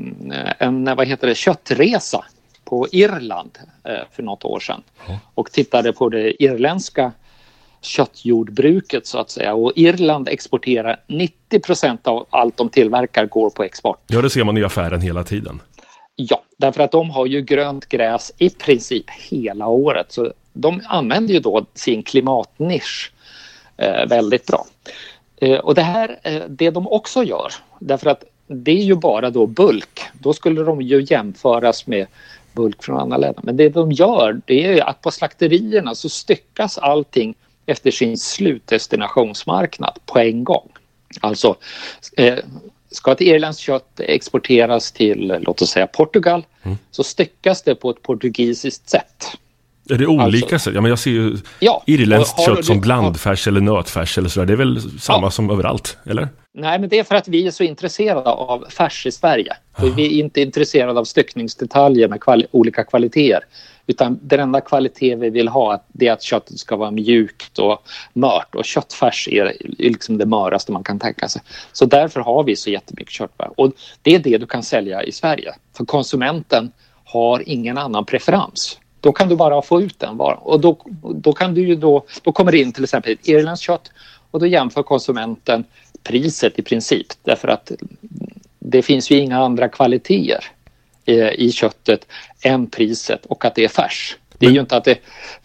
en 0.60 0.96
vad 0.96 1.08
heter 1.08 1.28
det, 1.28 1.36
köttresa 1.36 2.26
på 2.66 2.88
Irland 2.92 3.58
eh, 3.84 3.94
för 4.12 4.24
något 4.24 4.46
år 4.46 4.60
sedan 4.60 4.82
och 5.34 5.52
tittade 5.52 5.94
på 5.94 6.10
det 6.10 6.44
irländska 6.44 7.12
köttjordbruket 7.82 9.08
så 9.08 9.18
att 9.18 9.30
säga. 9.30 9.54
Och 9.54 9.72
Irland 9.76 10.30
exporterar 10.30 11.00
90 11.08 11.60
procent 11.60 12.08
av 12.08 12.26
allt 12.30 12.58
de 12.58 12.70
tillverkar 12.70 13.26
går 13.26 13.50
på 13.50 13.64
export. 13.64 14.00
Ja, 14.08 14.22
det 14.22 14.30
ser 14.30 14.44
man 14.44 14.58
i 14.58 14.64
affären 14.64 15.02
hela 15.02 15.24
tiden. 15.24 15.62
Ja, 16.16 16.42
därför 16.58 16.84
att 16.84 16.92
de 16.92 17.10
har 17.10 17.26
ju 17.26 17.42
grönt 17.42 17.86
gräs 17.86 18.32
i 18.38 18.50
princip 18.50 19.10
hela 19.10 19.68
året. 19.68 20.12
Så 20.12 20.34
de 20.54 20.82
använder 20.86 21.34
ju 21.34 21.40
då 21.40 21.66
sin 21.74 22.04
klimatnisch 22.04 23.14
eh, 23.78 24.08
väldigt 24.08 24.46
bra. 24.46 24.66
Eh, 25.38 25.60
och 25.60 25.76
det 25.76 25.82
här, 25.82 26.20
eh, 26.24 26.42
det 26.50 26.70
de 26.70 26.88
också 26.88 27.24
gör, 27.24 27.54
därför 27.80 28.10
att 28.10 28.24
det 28.48 28.72
är 28.72 28.84
ju 28.84 28.96
bara 28.96 29.30
då 29.30 29.48
bulk. 29.48 30.00
Då 30.14 30.34
skulle 30.34 30.64
de 30.64 30.82
ju 30.82 31.06
jämföras 31.10 31.88
med 31.88 32.08
bulk 32.56 32.84
från 32.84 33.00
andra 33.00 33.18
länder. 33.18 33.42
Men 33.44 33.58
det 33.58 33.70
de 33.70 33.92
gör, 33.92 34.42
det 34.46 34.66
är 34.66 34.90
att 34.90 35.02
på 35.02 35.12
slakterierna 35.12 35.96
så 35.96 36.10
styckas 36.10 36.78
allting 36.78 37.36
efter 37.66 37.92
sin 37.92 38.18
slutdestinationsmarknad 38.18 40.00
på 40.06 40.20
en 40.20 40.44
gång. 40.44 40.70
Alltså, 41.22 41.56
eh, 42.18 42.40
ska 42.92 43.12
ett 43.12 43.22
irländskt 43.22 43.64
kött 43.64 44.00
exporteras 44.00 44.92
till, 44.92 45.38
låt 45.42 45.62
oss 45.62 45.70
säga 45.70 45.88
Portugal, 45.88 46.46
mm. 46.64 46.78
så 46.92 47.04
styckas 47.04 47.62
det 47.62 47.76
på 47.76 47.90
ett 47.90 48.02
portugisiskt 48.02 48.90
sätt. 48.90 49.38
Är 49.90 49.98
det 49.98 50.08
olika 50.08 50.46
alltså, 50.46 50.60
sätt? 50.60 50.76
Ja, 50.76 50.82
men 50.82 50.90
jag 50.90 51.00
ser 51.00 51.12
ju 51.12 51.38
ja, 51.60 51.84
irländskt 51.86 52.46
kött 52.46 52.66
som 52.66 52.82
blandfärs 52.82 53.48
eller 53.48 53.62
nötfärs 53.62 54.18
eller 54.18 54.30
sådär. 54.30 54.46
Det 54.46 54.54
är 54.54 54.58
väl 54.58 55.00
samma 55.00 55.28
ja. 55.28 55.32
som 55.32 55.50
överallt, 55.50 55.98
eller? 56.06 56.28
Nej, 56.54 56.80
men 56.80 56.90
det 56.90 57.00
är 57.00 57.04
för 57.04 57.16
att 57.16 57.28
vi 57.28 57.48
är 57.48 57.52
så 57.52 57.64
intresserade 57.64 58.30
av 58.30 58.66
färs 58.70 59.06
i 59.06 59.12
Sverige. 59.12 59.54
För 59.80 59.90
vi 59.90 60.06
är 60.06 60.24
inte 60.24 60.42
intresserade 60.42 61.00
av 61.00 61.04
styckningsdetaljer 61.04 62.08
med 62.08 62.22
kvali 62.22 62.48
olika 62.52 62.84
kvaliteter. 62.84 63.44
Utan 63.88 64.20
den 64.22 64.40
enda 64.40 64.62
kvalitet 64.62 65.16
vi 65.16 65.30
vill 65.30 65.48
ha 65.48 65.84
är 66.00 66.12
att 66.12 66.24
köttet 66.24 66.60
ska 66.60 66.76
vara 66.76 66.92
mjukt 66.92 67.60
och 67.60 67.84
mört. 68.14 68.56
Och 68.56 68.66
köttfärs 68.66 69.28
är 69.32 69.54
liksom 69.62 70.18
det 70.18 70.26
möraste 70.26 70.72
man 70.72 70.84
kan 70.84 71.00
tänka 71.00 71.28
sig. 71.28 71.42
Så 71.72 71.86
därför 71.86 72.20
har 72.20 72.44
vi 72.44 72.56
så 72.56 72.70
jättemycket 72.70 73.14
köttfärs. 73.14 73.52
Och 73.58 73.72
det 74.02 74.16
är 74.16 74.20
det 74.20 74.38
du 74.38 74.46
kan 74.46 74.64
sälja 74.64 75.04
i 75.04 75.12
Sverige. 75.12 75.56
För 75.78 75.86
konsumenten 75.86 76.72
har 77.04 77.50
ingen 77.50 77.78
annan 77.78 78.06
preferens. 78.06 78.80
Då 79.06 79.12
kan 79.12 79.30
du 79.30 79.36
bara 79.36 79.62
få 79.62 79.82
ut 79.82 80.00
den 80.00 80.18
varan. 80.18 80.38
Och 80.42 80.60
då, 80.60 80.78
då, 81.16 81.34
kan 81.34 81.54
du 81.54 81.68
ju 81.68 81.76
då, 81.76 82.06
då 82.24 82.32
kommer 82.32 82.52
det 82.52 82.58
in 82.58 82.74
till 82.74 82.84
exempel 82.84 83.14
ett 83.14 83.28
irländskt 83.28 83.66
kött 83.66 83.92
och 84.32 84.40
då 84.40 84.48
jämför 84.48 84.84
konsumenten 84.84 85.64
priset 86.04 86.60
i 86.60 86.62
princip 86.62 87.08
därför 87.24 87.48
att 87.48 87.72
det 88.60 88.82
finns 88.82 89.12
ju 89.12 89.18
inga 89.18 89.38
andra 89.38 89.70
kvaliteter 89.70 90.46
eh, 91.06 91.30
i 91.30 91.52
köttet 91.52 92.08
än 92.42 92.68
priset 92.68 93.26
och 93.26 93.46
att 93.46 93.56
det 93.56 93.64
är 93.64 93.68
färs. 93.68 94.18
Det 94.46 94.52
är 94.52 94.54
ju 94.54 94.60
inte 94.60 94.78
att 94.78 94.84
det, 94.84 94.98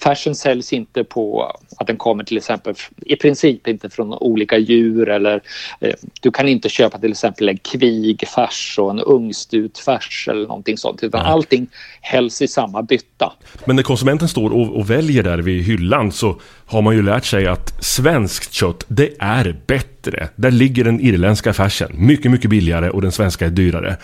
färsen 0.03 0.35
säljs 0.35 0.73
inte 0.73 1.05
på 1.05 1.57
att 1.77 1.87
den 1.87 1.97
kommer 1.97 2.25
till 2.25 2.37
exempel 2.37 2.75
i 2.97 3.17
princip 3.17 3.69
inte 3.69 3.91
från 3.91 4.13
olika 4.13 4.59
djur 4.59 5.09
eller 5.09 5.41
eh, 5.81 5.95
du 6.21 6.31
kan 6.31 6.49
inte 6.49 6.69
köpa 6.69 6.99
till 6.99 7.11
exempel 7.11 7.49
en 7.49 7.59
kvigfärs 7.59 8.79
och 8.79 8.91
en 8.91 9.01
ungstutfärs 9.01 10.29
eller 10.31 10.47
någonting 10.47 10.79
sånt 10.79 11.03
utan 11.03 11.23
Nej. 11.23 11.33
allting 11.33 11.69
hälls 12.01 12.43
i 12.43 12.49
samma 12.49 12.83
bytta. 12.83 13.33
Men 13.65 13.77
när 13.77 13.83
konsumenten 13.83 14.29
står 14.29 14.51
och, 14.51 14.77
och, 14.77 14.91
väljer 14.91 15.23
där 15.23 15.39
vid 15.39 15.65
hyllan 15.65 16.13
så 16.13 16.41
har 16.67 16.83
man 16.83 16.97
ju 16.97 17.03
lärt 17.03 17.25
sig 17.25 17.47
att 17.47 17.85
svenskt 17.85 18.53
kött 18.53 18.85
det 18.89 19.11
är 19.19 19.57
bättre. 19.67 20.29
Där 20.37 20.51
ligger 20.51 20.85
den 20.85 21.01
irländska 21.01 21.53
färsen 21.53 21.93
mycket, 21.95 22.31
mycket 22.31 22.51
billigare 22.51 22.91
och 22.91 23.03
den 23.03 23.13
svenska 23.13 23.47
är 23.47 23.51
dyrare 23.51 23.97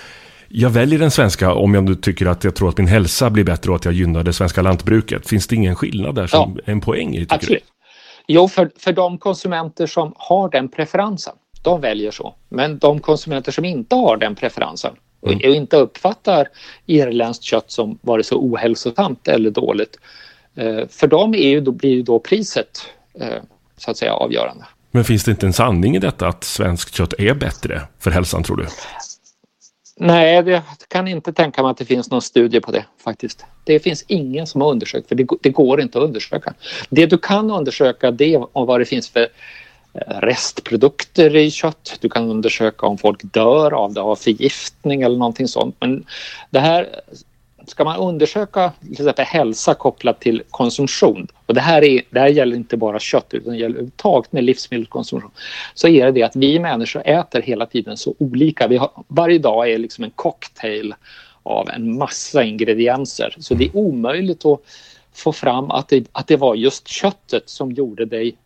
jag 0.59 0.71
väljer 0.71 0.99
den 0.99 1.11
svenska 1.11 1.55
om 1.55 1.75
jag 1.75 1.85
nu 1.85 1.95
tycker 1.95 2.27
att 2.27 2.45
jag 2.45 2.55
tror 2.55 2.69
att 2.69 2.79
min 2.79 2.87
hälsa 2.87 3.31
blir 3.31 3.45
bättre 3.45 3.71
och 3.71 3.77
att 3.77 3.85
jag 3.85 3.95
gynnar 3.95 4.23
det 4.23 4.33
svenska 4.33 4.63
lantbruket. 4.63 5.29
Finns 5.29 5.47
det 5.47 5.57
ingen 5.57 5.75
skillnad 5.75 6.15
där 6.15 6.27
som 6.27 6.55
ja, 6.57 6.73
en 6.73 6.81
poäng 6.81 7.17
i? 7.17 7.27
Absolut. 7.29 7.65
Du? 7.67 7.73
Jo, 8.27 8.49
för, 8.49 8.71
för 8.79 8.93
de 8.93 9.19
konsumenter 9.19 9.87
som 9.87 10.13
har 10.17 10.49
den 10.51 10.69
preferensen, 10.69 11.35
de 11.63 11.81
väljer 11.81 12.11
så. 12.11 12.35
Men 12.49 12.79
de 12.79 13.01
konsumenter 13.01 13.53
som 13.53 13.65
inte 13.65 13.95
har 13.95 14.17
den 14.17 14.35
preferensen 14.35 14.93
och, 15.21 15.33
mm. 15.33 15.51
och 15.51 15.57
inte 15.57 15.77
uppfattar 15.77 16.49
irländskt 16.87 17.45
kött 17.45 17.71
som 17.71 17.99
vare 18.03 18.25
sig 18.25 18.37
ohälsosamt 18.37 19.29
eller 19.29 19.51
dåligt 19.51 19.99
Eh, 20.57 20.89
för 20.89 21.07
dem 21.07 21.35
är 21.35 21.49
ju 21.49 21.61
då, 21.61 21.73
blir 21.73 21.91
ju 21.91 22.03
då 22.03 22.19
priset 22.19 22.87
eh, 23.21 23.43
så 23.77 23.91
att 23.91 23.97
säga 23.97 24.13
avgörande. 24.13 24.65
Men 24.91 25.05
finns 25.05 25.25
det 25.25 25.31
inte 25.31 25.47
en 25.47 25.53
sanning 25.53 25.97
i 25.97 25.99
detta 25.99 26.29
att 26.29 26.45
svenskt 26.45 26.95
kött 26.95 27.15
är 27.19 27.35
bättre 27.35 27.83
för 27.99 28.11
hälsan 28.11 28.43
tror 28.43 28.57
du? 28.57 28.67
Nej, 30.01 30.35
jag 30.35 30.63
kan 30.89 31.09
inte 31.09 31.33
tänka 31.33 31.63
mig 31.63 31.71
att 31.71 31.77
det 31.77 31.85
finns 31.85 32.11
någon 32.11 32.23
studie 32.23 32.61
på 32.61 32.71
det 32.71 32.85
faktiskt. 33.05 33.45
Det 33.65 33.81
finns 33.81 34.05
ingen 34.09 34.47
som 34.47 34.61
har 34.61 34.71
undersökt, 34.71 35.09
för 35.09 35.15
det, 35.15 35.27
det 35.43 35.51
går 35.51 35.81
inte 35.81 35.99
att 35.99 36.05
undersöka. 36.05 36.55
Det 36.91 37.07
du 37.07 37.19
kan 37.19 37.51
undersöka 37.51 38.11
det 38.11 38.35
är 38.35 38.47
vad 38.53 38.81
det 38.81 38.85
finns 38.85 39.09
för 39.09 39.29
eh, 39.95 40.21
restprodukter 40.21 41.37
i 41.37 41.51
kött. 41.51 41.99
Du 42.01 42.09
kan 42.09 42.31
undersöka 42.31 42.87
om 42.87 42.99
folk 42.99 43.21
dör 43.23 43.75
av 43.75 43.93
det, 43.93 44.01
av 44.01 44.17
förgiftning 44.17 45.03
eller 45.03 45.17
någonting 45.19 45.49
sånt. 45.49 45.77
Men 45.81 46.07
det 46.51 46.61
här 46.61 46.89
ska 47.67 47.85
man 47.85 47.97
undersöka 47.97 48.73
till 48.81 48.93
exempel 48.93 49.25
hälsa 49.25 49.75
kopplat 49.75 50.21
till 50.21 50.43
konsumtion 50.51 51.29
och 51.47 51.55
det 51.55 51.61
här, 51.61 51.85
är, 51.85 52.03
det 52.11 52.21
här 52.21 52.29
gäller 52.29 52.57
inte 52.57 52.77
bara 52.77 52.99
kött 52.99 53.27
utan 53.31 53.53
det 53.53 53.59
gäller 53.59 53.75
överhuvudtaget 53.75 54.33
med 54.33 54.45
livsmedelskonsumtion 54.45 55.31
så 55.75 55.89
är 55.89 56.07
det 56.07 56.13
det 56.13 56.23
att 56.23 56.37
vi 56.37 56.59
människor 56.59 57.03
äter 57.05 57.43
hela 57.43 57.67
tiden 57.67 57.97
så 57.97 58.15
olika. 58.19 58.67
Vi 58.69 58.77
har, 58.77 58.91
varje 59.09 59.39
dag 59.39 59.71
är 59.71 59.79
liksom 59.79 60.05
en 60.05 60.11
cocktail 60.11 60.95
av 61.43 61.71
en 61.71 61.99
massa 61.99 62.43
ingredienser 62.43 63.35
så 63.39 63.55
det 63.55 63.65
är 63.65 63.77
omöjligt 63.77 64.45
att 64.45 64.61
få 65.15 65.33
fram 65.33 65.71
att 65.71 65.89
det, 65.89 66.05
att 66.13 66.27
det 66.27 66.37
var 66.37 66.55
just 66.55 66.89
köttet 66.89 67.49
som 67.51 67.73
gjorde 67.73 68.05
dig 68.05 68.37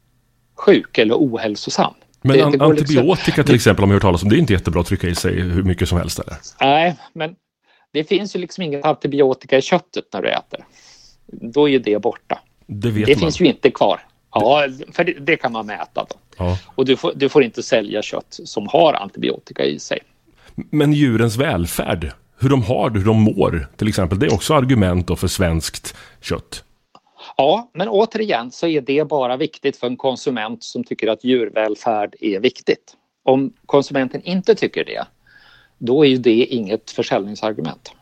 sjuk 0.57 0.99
eller 0.99 1.15
ohälsosam. 1.15 1.95
Men 2.23 2.37
det, 2.37 2.45
det 2.45 2.51
liksom- 2.51 2.71
antibiotika 2.71 3.27
liksom... 3.27 3.45
till 3.45 3.55
exempel, 3.55 3.83
om 3.83 3.89
man 3.89 3.95
hört 3.95 4.03
talas 4.03 4.23
om, 4.23 4.29
det 4.29 4.37
är 4.37 4.39
inte 4.39 4.53
jättebra 4.53 4.81
att 4.81 4.87
trycka 4.87 5.09
i 5.09 5.15
sig 5.15 5.41
hur 5.41 5.63
mycket 5.63 5.89
som 5.89 5.99
helst? 5.99 6.19
Eller? 6.19 6.37
Nej, 6.61 6.97
men 7.13 7.35
det 7.93 8.05
finns 8.05 8.37
ju 8.37 8.41
liksom 8.41 8.63
inget 8.63 8.85
antibiotika 8.85 9.59
i 9.59 9.63
köttet 9.63 10.05
när 10.13 10.23
du 10.23 10.29
äter. 10.29 10.65
Då 11.27 11.69
är 11.69 11.73
ju 11.73 11.79
det 11.79 11.99
borta. 11.99 12.41
Det, 12.67 12.91
det 12.91 13.17
finns 13.17 13.41
ju 13.41 13.45
inte 13.45 13.71
kvar. 13.71 14.01
Ja, 14.35 14.67
för 14.93 15.05
det, 15.05 15.13
det 15.13 15.37
kan 15.37 15.53
man 15.53 15.67
mäta 15.67 16.07
då. 16.09 16.17
Ja. 16.39 16.59
Och 16.75 16.85
du 16.85 16.97
får, 16.97 17.13
du 17.17 17.29
får 17.29 17.43
inte 17.43 17.63
sälja 17.63 18.03
kött 18.03 18.41
som 18.45 18.69
har 18.69 18.95
antibiotika 18.95 19.65
i 19.65 19.79
sig. 19.79 19.99
Men 20.55 20.93
djurens 20.93 21.37
välfärd, 21.37 22.13
hur 22.39 22.49
de 22.49 22.63
har 22.63 22.91
det, 22.91 22.99
hur 22.99 23.07
de 23.07 23.23
mår 23.23 23.67
till 23.77 23.89
exempel, 23.89 24.19
det 24.19 24.27
är 24.27 24.35
också 24.35 24.55
argument 24.55 25.07
då 25.07 25.17
för 25.17 25.29
svenskt 25.29 25.97
kött. 26.21 26.65
Ja, 27.37 27.71
men 27.75 27.89
återigen 27.89 28.51
så 28.51 28.67
är 28.67 28.81
det 28.81 29.09
bara 29.09 29.37
viktigt 29.37 29.77
för 29.77 29.87
en 29.87 29.97
konsument 29.97 30.65
som 30.65 30.85
tycker 30.85 31.09
att 31.09 31.25
djurvälfärd 31.25 32.15
är 32.21 32.41
viktigt. 32.41 32.97
Om 33.23 33.53
konsumenten 33.67 34.23
inte 34.23 34.55
tycker 34.55 34.85
det, 34.85 35.05
då 35.81 36.05
är 36.05 36.09
ju 36.09 36.17
det 36.17 36.47
inget 36.47 36.91
försäljningsargument. 36.91 37.93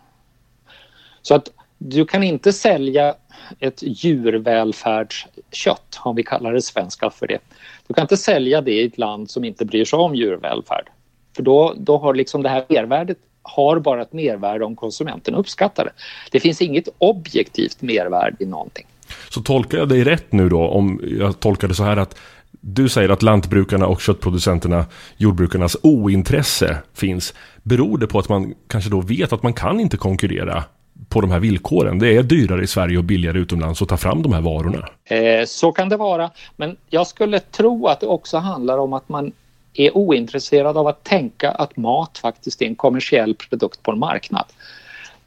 Så 1.22 1.34
att 1.34 1.48
du 1.78 2.04
kan 2.04 2.22
inte 2.22 2.52
sälja 2.52 3.14
ett 3.60 3.82
djurvälfärdskött, 3.82 5.98
om 5.98 6.16
vi 6.16 6.22
kallar 6.22 6.52
det 6.52 6.62
svenska 6.62 7.10
för 7.10 7.26
det. 7.26 7.38
Du 7.86 7.94
kan 7.94 8.02
inte 8.02 8.16
sälja 8.16 8.60
det 8.60 8.72
i 8.72 8.86
ett 8.86 8.98
land 8.98 9.30
som 9.30 9.44
inte 9.44 9.64
bryr 9.64 9.84
sig 9.84 9.98
om 9.98 10.14
djurvälfärd. 10.14 10.88
För 11.36 11.42
då, 11.42 11.74
då 11.76 11.98
har 11.98 12.14
liksom 12.14 12.42
det 12.42 12.48
här 12.48 12.64
mervärdet 12.68 13.18
har 13.42 13.78
bara 13.78 14.02
ett 14.02 14.12
mervärde 14.12 14.64
om 14.64 14.76
konsumenten 14.76 15.34
uppskattar 15.34 15.84
det. 15.84 15.92
Det 16.30 16.40
finns 16.40 16.62
inget 16.62 16.88
objektivt 16.98 17.82
mervärde 17.82 18.36
i 18.40 18.46
någonting. 18.46 18.86
Så 19.30 19.40
tolkar 19.40 19.78
jag 19.78 19.88
dig 19.88 20.04
rätt 20.04 20.32
nu 20.32 20.48
då, 20.48 20.68
om 20.68 21.00
jag 21.18 21.40
tolkar 21.40 21.68
det 21.68 21.74
så 21.74 21.82
här 21.82 21.96
att 21.96 22.18
du 22.60 22.88
säger 22.88 23.08
att 23.08 23.22
lantbrukarna 23.22 23.86
och 23.86 24.00
köttproducenterna, 24.00 24.86
jordbrukarnas 25.16 25.76
ointresse 25.82 26.78
finns. 26.94 27.34
Beror 27.62 27.98
det 27.98 28.06
på 28.06 28.18
att 28.18 28.28
man 28.28 28.54
kanske 28.68 28.90
då 28.90 29.00
vet 29.00 29.32
att 29.32 29.42
man 29.42 29.52
kan 29.52 29.80
inte 29.80 29.96
konkurrera 29.96 30.64
på 31.08 31.20
de 31.20 31.30
här 31.30 31.40
villkoren? 31.40 31.98
Det 31.98 32.16
är 32.16 32.22
dyrare 32.22 32.62
i 32.62 32.66
Sverige 32.66 32.98
och 32.98 33.04
billigare 33.04 33.38
utomlands 33.38 33.82
att 33.82 33.88
ta 33.88 33.96
fram 33.96 34.22
de 34.22 34.32
här 34.32 34.40
varorna. 34.40 34.88
Eh, 35.04 35.44
så 35.46 35.72
kan 35.72 35.88
det 35.88 35.96
vara, 35.96 36.30
men 36.56 36.76
jag 36.88 37.06
skulle 37.06 37.40
tro 37.40 37.86
att 37.86 38.00
det 38.00 38.06
också 38.06 38.38
handlar 38.38 38.78
om 38.78 38.92
att 38.92 39.08
man 39.08 39.32
är 39.74 39.96
ointresserad 39.96 40.76
av 40.76 40.86
att 40.86 41.04
tänka 41.04 41.50
att 41.50 41.76
mat 41.76 42.18
faktiskt 42.18 42.62
är 42.62 42.66
en 42.66 42.74
kommersiell 42.74 43.34
produkt 43.34 43.82
på 43.82 43.90
en 43.90 43.98
marknad. 43.98 44.44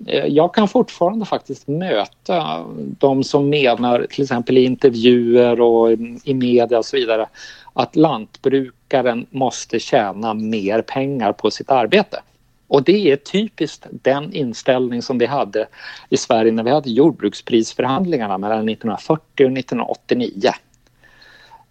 Eh, 0.08 0.26
jag 0.26 0.54
kan 0.54 0.68
fortfarande 0.68 1.26
faktiskt 1.26 1.68
möta 1.68 2.66
de 2.78 3.24
som 3.24 3.50
menar, 3.50 4.08
till 4.10 4.24
exempel 4.24 4.58
i 4.58 4.64
intervjuer 4.64 5.62
och 5.62 5.92
i 6.24 6.34
media 6.34 6.78
och 6.78 6.86
så 6.86 6.98
vidare, 6.98 7.30
att 7.74 7.96
lantbrukaren 7.96 9.26
måste 9.30 9.80
tjäna 9.80 10.34
mer 10.34 10.82
pengar 10.82 11.32
på 11.34 11.52
sitt 11.52 11.72
arbete. 11.72 12.22
Och 12.68 12.84
det 12.84 13.12
är 13.12 13.16
typiskt 13.16 13.88
den 13.92 14.34
inställning 14.34 15.02
som 15.02 15.18
vi 15.18 15.26
hade 15.26 15.68
i 16.10 16.18
Sverige 16.18 16.52
när 16.52 16.64
vi 16.64 16.70
hade 16.70 16.90
jordbruksprisförhandlingarna 16.90 18.38
mellan 18.38 18.70
1940 18.70 19.46
och 19.46 19.58
1989. 19.58 20.52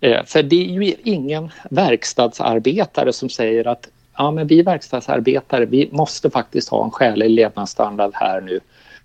Eh, 0.01 0.25
för 0.25 0.43
det 0.43 0.65
är 0.65 0.83
ju 0.83 0.95
ingen 1.05 1.51
verkstadsarbetare 1.71 3.13
som 3.13 3.29
säger 3.29 3.67
att 3.67 3.89
ja, 4.17 4.31
men 4.31 4.47
vi 4.47 4.63
verkstadsarbetare, 4.63 5.65
vi 5.65 5.89
måste 5.93 6.31
faktiskt 6.31 6.69
ha 6.69 6.85
en 6.85 6.91
skälig 6.91 7.31
levnadsstandard 7.31 8.11
här 8.15 8.41
nu. 8.41 8.61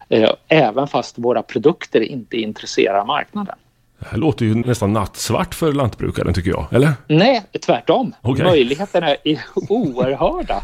Eh, 0.09 0.29
även 0.47 0.87
fast 0.87 1.17
våra 1.17 1.43
produkter 1.43 2.01
inte 2.01 2.37
intresserar 2.37 3.05
marknaden. 3.05 3.55
Det 3.99 4.05
här 4.09 4.17
låter 4.17 4.45
ju 4.45 4.55
nästan 4.55 4.93
nattsvart 4.93 5.55
för 5.55 5.73
lantbrukaren 5.73 6.33
tycker 6.33 6.49
jag, 6.49 6.67
eller? 6.71 6.93
Nej, 7.07 7.43
tvärtom. 7.65 8.15
Okay. 8.21 8.45
Möjligheterna 8.45 9.15
är 9.23 9.39
oerhörda. 9.69 10.61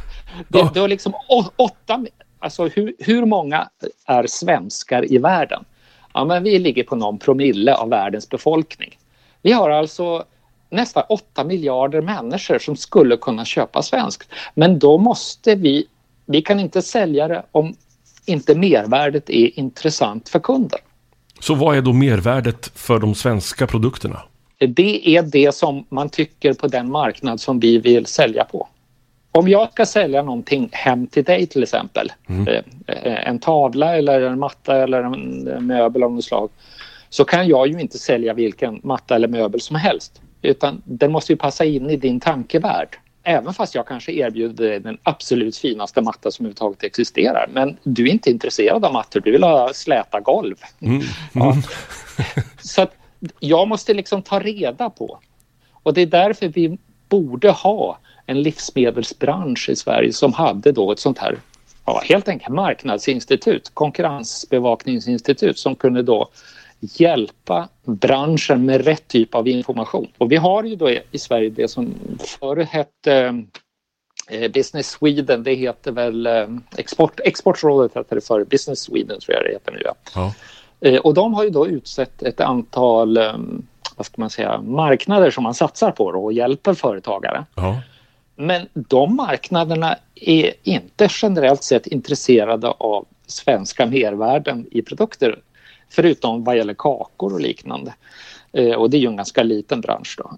Det, 0.47 0.69
det 0.73 0.79
var 0.79 0.87
liksom 0.87 1.13
åtta, 1.57 2.05
alltså 2.39 2.67
hur, 2.67 2.93
hur 2.99 3.25
många 3.25 3.69
är 4.05 4.27
svenskar 4.27 5.13
i 5.13 5.17
världen? 5.17 5.65
Ja, 6.13 6.25
men 6.25 6.43
vi 6.43 6.59
ligger 6.59 6.83
på 6.83 6.95
någon 6.95 7.19
promille 7.19 7.75
av 7.75 7.89
världens 7.89 8.29
befolkning. 8.29 8.97
Vi 9.41 9.51
har 9.51 9.69
alltså 9.69 10.23
nästan 10.71 11.03
8 11.09 11.43
miljarder 11.43 12.01
människor 12.01 12.59
som 12.59 12.75
skulle 12.75 13.17
kunna 13.17 13.45
köpa 13.45 13.81
svenskt. 13.81 14.29
Men 14.53 14.79
då 14.79 14.97
måste 14.97 15.55
vi, 15.55 15.85
vi 16.25 16.41
kan 16.41 16.59
inte 16.59 16.81
sälja 16.81 17.27
det 17.27 17.43
om 17.51 17.75
inte 18.25 18.55
mervärdet 18.55 19.29
är 19.29 19.59
intressant 19.59 20.29
för 20.29 20.39
kunden. 20.39 20.79
Så 21.39 21.55
vad 21.55 21.77
är 21.77 21.81
då 21.81 21.93
mervärdet 21.93 22.71
för 22.75 22.99
de 22.99 23.15
svenska 23.15 23.67
produkterna? 23.67 24.21
Det 24.57 25.17
är 25.17 25.21
det 25.21 25.55
som 25.55 25.85
man 25.89 26.09
tycker 26.09 26.53
på 26.53 26.67
den 26.67 26.91
marknad 26.91 27.41
som 27.41 27.59
vi 27.59 27.77
vill 27.77 28.05
sälja 28.05 28.43
på. 28.43 28.67
Om 29.31 29.47
jag 29.47 29.71
ska 29.71 29.85
sälja 29.85 30.23
någonting 30.23 30.69
hem 30.71 31.07
till 31.07 31.23
dig 31.23 31.47
till 31.47 31.63
exempel, 31.63 32.11
eh, 32.47 32.53
eh, 32.87 33.27
en 33.27 33.39
tavla 33.39 33.97
eller 33.97 34.21
en 34.21 34.39
matta 34.39 34.83
eller 34.83 35.03
en 35.03 35.67
möbel 35.67 36.03
av 36.03 36.11
något 36.11 36.23
slag, 36.23 36.49
så 37.09 37.25
kan 37.25 37.47
jag 37.47 37.67
ju 37.67 37.79
inte 37.79 37.97
sälja 37.97 38.33
vilken 38.33 38.79
matta 38.83 39.15
eller 39.15 39.27
möbel 39.27 39.61
som 39.61 39.75
helst. 39.75 40.21
Utan 40.41 40.81
den 40.85 41.11
måste 41.11 41.33
ju 41.33 41.37
passa 41.37 41.65
in 41.65 41.89
i 41.89 41.95
din 41.95 42.19
tankevärld. 42.19 42.97
Även 43.23 43.53
fast 43.53 43.75
jag 43.75 43.87
kanske 43.87 44.11
erbjuder 44.11 44.69
dig 44.69 44.79
den 44.79 44.97
absolut 45.03 45.57
finaste 45.57 46.01
matta 46.01 46.31
som 46.31 46.45
överhuvudtaget 46.45 46.83
existerar. 46.83 47.49
Men 47.53 47.77
du 47.83 48.07
är 48.07 48.11
inte 48.11 48.31
intresserad 48.31 48.85
av 48.85 48.93
mattor, 48.93 49.19
du 49.19 49.31
vill 49.31 49.43
ha 49.43 49.73
släta 49.73 50.19
golv. 50.19 50.55
Mm. 50.79 51.01
Ja. 51.33 51.55
Så 52.61 52.81
att 52.81 52.95
jag 53.39 53.67
måste 53.67 53.93
liksom 53.93 54.21
ta 54.21 54.39
reda 54.39 54.89
på. 54.89 55.19
Och 55.83 55.93
det 55.93 56.01
är 56.01 56.05
därför 56.05 56.47
vi 56.47 56.77
borde 57.09 57.51
ha 57.51 57.97
en 58.25 58.41
livsmedelsbransch 58.41 59.69
i 59.69 59.75
Sverige 59.75 60.13
som 60.13 60.33
hade 60.33 60.71
då 60.71 60.91
ett 60.91 60.99
sånt 60.99 61.17
här 61.17 61.37
ja, 61.85 62.01
helt 62.05 62.27
enkelt 62.27 62.55
marknadsinstitut, 62.55 63.71
konkurrensbevakningsinstitut 63.73 65.59
som 65.59 65.75
kunde 65.75 66.03
då 66.03 66.29
hjälpa 66.81 67.69
branschen 67.85 68.65
med 68.65 68.85
rätt 68.85 69.07
typ 69.07 69.35
av 69.35 69.47
information. 69.47 70.07
Och 70.17 70.31
vi 70.31 70.35
har 70.35 70.63
ju 70.63 70.75
då 70.75 70.89
i 70.89 71.19
Sverige 71.19 71.49
det 71.49 71.67
som 71.67 71.93
förr 72.19 72.57
hette 72.57 73.43
eh, 74.29 74.51
Business 74.51 74.89
Sweden, 74.89 75.43
det 75.43 75.53
heter 75.53 75.91
väl 75.91 76.27
eh, 76.27 76.47
export, 76.77 77.19
Exportrådet 77.19 77.95
hette 77.95 78.15
det 78.15 78.21
förr, 78.21 78.43
Business 78.43 78.79
Sweden 78.79 79.19
tror 79.19 79.35
jag 79.35 79.45
det 79.45 79.51
heter 79.51 79.71
nu. 79.71 79.81
Ja. 80.15 80.33
Eh, 80.81 80.99
Och 80.99 81.13
de 81.13 81.33
har 81.33 81.43
ju 81.43 81.49
då 81.49 81.67
utsett 81.67 82.23
ett 82.23 82.39
antal 82.41 83.19
vad 83.95 84.05
ska 84.05 84.21
man 84.21 84.29
säga, 84.29 84.61
marknader 84.61 85.31
som 85.31 85.43
man 85.43 85.53
satsar 85.53 85.91
på 85.91 86.05
och 86.05 86.33
hjälper 86.33 86.73
företagare. 86.73 87.45
Ja. 87.55 87.81
Men 88.35 88.67
de 88.73 89.15
marknaderna 89.15 89.97
är 90.15 90.53
inte 90.63 91.07
generellt 91.21 91.63
sett 91.63 91.87
intresserade 91.87 92.67
av 92.67 93.05
svenska 93.27 93.85
mervärden 93.85 94.67
i 94.71 94.81
produkter 94.81 95.39
förutom 95.91 96.43
vad 96.43 96.57
gäller 96.57 96.73
kakor 96.73 97.33
och 97.33 97.41
liknande. 97.41 97.93
Eh, 98.53 98.73
Och 98.73 98.89
det 98.89 98.97
är 98.97 98.99
ju 98.99 99.07
en 99.07 99.15
ganska 99.15 99.43
liten 99.43 99.81
bransch. 99.81 100.15
Då. 100.17 100.37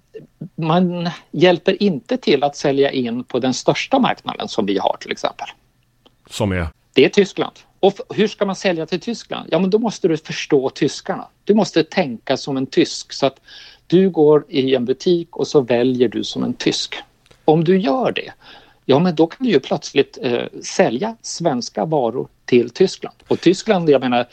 Man 0.54 1.10
hjälper 1.30 1.82
inte 1.82 2.16
till 2.16 2.44
att 2.44 2.56
sälja 2.56 2.90
in 2.90 3.24
på 3.24 3.38
den 3.38 3.54
största 3.54 3.98
marknaden 3.98 4.48
som 4.48 4.66
vi 4.66 4.78
har 4.78 4.96
till 5.00 5.12
exempel. 5.12 5.46
Som 6.30 6.52
är? 6.52 6.68
Det 6.92 7.04
är 7.04 7.08
Tyskland. 7.08 7.52
Och 7.80 7.94
hur 8.14 8.28
ska 8.28 8.46
man 8.46 8.56
sälja 8.56 8.86
till 8.86 9.00
Tyskland? 9.00 9.48
Ja, 9.50 9.58
men 9.58 9.70
då 9.70 9.78
måste 9.78 10.08
du 10.08 10.16
förstå 10.16 10.70
tyskarna. 10.70 11.28
Du 11.44 11.54
måste 11.54 11.84
tänka 11.84 12.36
som 12.36 12.56
en 12.56 12.66
tysk 12.66 13.12
så 13.12 13.26
att 13.26 13.40
du 13.86 14.10
går 14.10 14.44
i 14.48 14.74
en 14.74 14.84
butik 14.84 15.36
och 15.36 15.46
så 15.46 15.60
väljer 15.60 16.08
du 16.08 16.24
som 16.24 16.44
en 16.44 16.54
tysk. 16.54 16.94
Om 17.44 17.64
du 17.64 17.78
gör 17.78 18.12
det, 18.12 18.32
ja 18.84 18.98
men 18.98 19.14
då 19.14 19.26
kan 19.26 19.46
du 19.46 19.52
ju 19.52 19.60
plötsligt 19.60 20.18
eh, 20.22 20.42
sälja 20.62 21.16
svenska 21.22 21.84
varor 21.84 22.28
till 22.44 22.70
Tyskland. 22.70 23.16
Och 23.28 23.40
Tyskland, 23.40 23.90
jag 23.90 24.00
menar, 24.00 24.26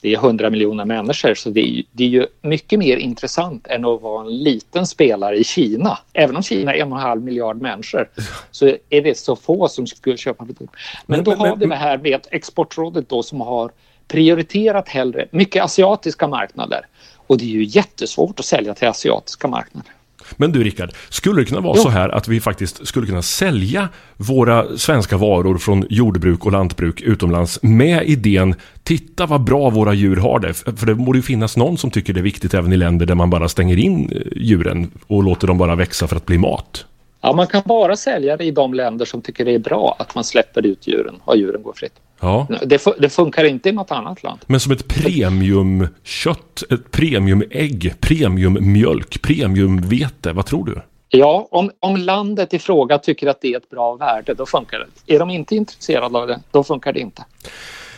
det 0.00 0.14
är 0.14 0.18
100 0.18 0.50
miljoner 0.50 0.84
människor 0.84 1.34
så 1.34 1.50
det 1.50 1.60
är, 1.60 1.82
det 1.92 2.04
är 2.04 2.08
ju 2.08 2.26
mycket 2.42 2.78
mer 2.78 2.96
intressant 2.96 3.66
än 3.66 3.84
att 3.84 4.02
vara 4.02 4.26
en 4.26 4.38
liten 4.38 4.86
spelare 4.86 5.36
i 5.36 5.44
Kina. 5.44 5.98
Även 6.12 6.36
om 6.36 6.42
Kina 6.42 6.74
är 6.74 6.80
en 6.80 6.92
och 6.92 6.98
en 6.98 7.04
halv 7.04 7.22
miljard 7.22 7.62
människor 7.62 8.08
så 8.50 8.66
är 8.66 9.02
det 9.02 9.18
så 9.18 9.36
få 9.36 9.68
som 9.68 9.86
skulle 9.86 10.16
köpa 10.16 10.44
produkter. 10.44 10.78
Men, 11.06 11.16
men 11.16 11.24
då 11.24 11.30
men, 11.30 11.40
har 11.40 11.56
vi 11.56 11.66
det 11.66 11.74
här 11.74 11.98
med 11.98 12.26
Exportrådet 12.30 13.08
då 13.08 13.22
som 13.22 13.40
har 13.40 13.70
prioriterat 14.08 14.88
hellre 14.88 15.28
mycket 15.30 15.64
asiatiska 15.64 16.28
marknader. 16.28 16.86
Och 17.26 17.38
det 17.38 17.44
är 17.44 17.48
ju 17.48 17.64
jättesvårt 17.64 18.38
att 18.38 18.44
sälja 18.44 18.74
till 18.74 18.88
asiatiska 18.88 19.48
marknader. 19.48 19.92
Men 20.36 20.52
du 20.52 20.64
Rickard, 20.64 20.90
skulle 21.08 21.40
det 21.40 21.44
kunna 21.44 21.60
vara 21.60 21.74
jo. 21.76 21.82
så 21.82 21.88
här 21.88 22.08
att 22.08 22.28
vi 22.28 22.40
faktiskt 22.40 22.86
skulle 22.86 23.06
kunna 23.06 23.22
sälja 23.22 23.88
våra 24.16 24.78
svenska 24.78 25.16
varor 25.16 25.58
från 25.58 25.86
jordbruk 25.90 26.46
och 26.46 26.52
lantbruk 26.52 27.00
utomlands 27.00 27.62
med 27.62 28.02
idén 28.08 28.54
Titta 28.82 29.26
vad 29.26 29.44
bra 29.44 29.70
våra 29.70 29.94
djur 29.94 30.16
har 30.16 30.38
det. 30.38 30.54
För 30.54 30.86
det 30.86 30.94
borde 30.94 31.18
ju 31.18 31.22
finnas 31.22 31.56
någon 31.56 31.78
som 31.78 31.90
tycker 31.90 32.12
det 32.12 32.20
är 32.20 32.22
viktigt 32.22 32.54
även 32.54 32.72
i 32.72 32.76
länder 32.76 33.06
där 33.06 33.14
man 33.14 33.30
bara 33.30 33.48
stänger 33.48 33.76
in 33.76 34.12
eh, 34.12 34.20
djuren 34.36 34.90
och 35.06 35.22
låter 35.22 35.46
dem 35.46 35.58
bara 35.58 35.74
växa 35.74 36.06
för 36.06 36.16
att 36.16 36.26
bli 36.26 36.38
mat. 36.38 36.86
Ja, 37.20 37.32
man 37.32 37.46
kan 37.46 37.62
bara 37.64 37.96
sälja 37.96 38.36
det 38.36 38.44
i 38.44 38.50
de 38.50 38.74
länder 38.74 39.04
som 39.04 39.22
tycker 39.22 39.44
det 39.44 39.54
är 39.54 39.58
bra 39.58 39.96
att 39.98 40.14
man 40.14 40.24
släpper 40.24 40.66
ut 40.66 40.86
djuren 40.86 41.14
och 41.24 41.36
djuren 41.36 41.62
går 41.62 41.72
fritt. 41.72 41.92
Ja. 42.24 42.46
Det, 42.66 42.84
det, 42.98 43.08
funkar 43.08 43.44
inte 43.44 43.68
i 43.68 43.72
något 43.72 43.90
annat 43.90 44.22
land. 44.22 44.40
Men 44.46 44.60
som 44.60 44.72
ett 44.72 44.88
premiumkött, 44.88 46.62
ett 46.70 46.90
premiumägg, 46.90 47.94
premiummjölk, 48.00 49.22
premiumvete, 49.22 50.32
vad 50.32 50.46
tror 50.46 50.64
du? 50.64 50.82
Ja, 51.08 51.48
om, 51.50 51.70
om 51.80 51.96
landet 51.96 52.54
i 52.54 52.58
fråga 52.58 52.98
tycker 52.98 53.26
att 53.26 53.40
det 53.40 53.52
är 53.52 53.56
ett 53.56 53.70
bra 53.70 53.94
värde, 53.94 54.34
då 54.34 54.46
funkar 54.46 54.78
det. 54.78 55.14
Är 55.14 55.18
de 55.18 55.30
inte 55.30 55.56
intresserade 55.56 56.18
av 56.18 56.26
det, 56.26 56.40
då 56.50 56.64
funkar 56.64 56.92
det 56.92 57.00
inte. 57.00 57.24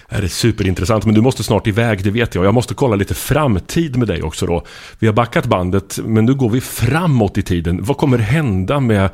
Det 0.09 0.17
är 0.17 0.29
superintressant, 0.29 1.05
men 1.05 1.15
du 1.15 1.21
måste 1.21 1.43
snart 1.43 1.67
iväg, 1.67 2.05
det 2.05 2.11
vet 2.11 2.35
jag. 2.35 2.45
Jag 2.45 2.55
måste 2.55 2.75
kolla 2.75 2.97
lite 2.97 3.15
framtid 3.15 3.97
med 3.97 4.09
dig 4.09 4.23
också 4.23 4.47
då. 4.47 4.63
Vi 4.99 5.07
har 5.07 5.15
backat 5.15 5.47
bandet, 5.47 5.99
men 6.05 6.25
nu 6.25 6.35
går 6.35 6.51
vi 6.51 6.61
framåt 6.61 7.39
i 7.39 7.43
tiden. 7.43 7.85
Vad 7.85 7.97
kommer 7.97 8.19
hända 8.19 8.81
med 8.81 9.11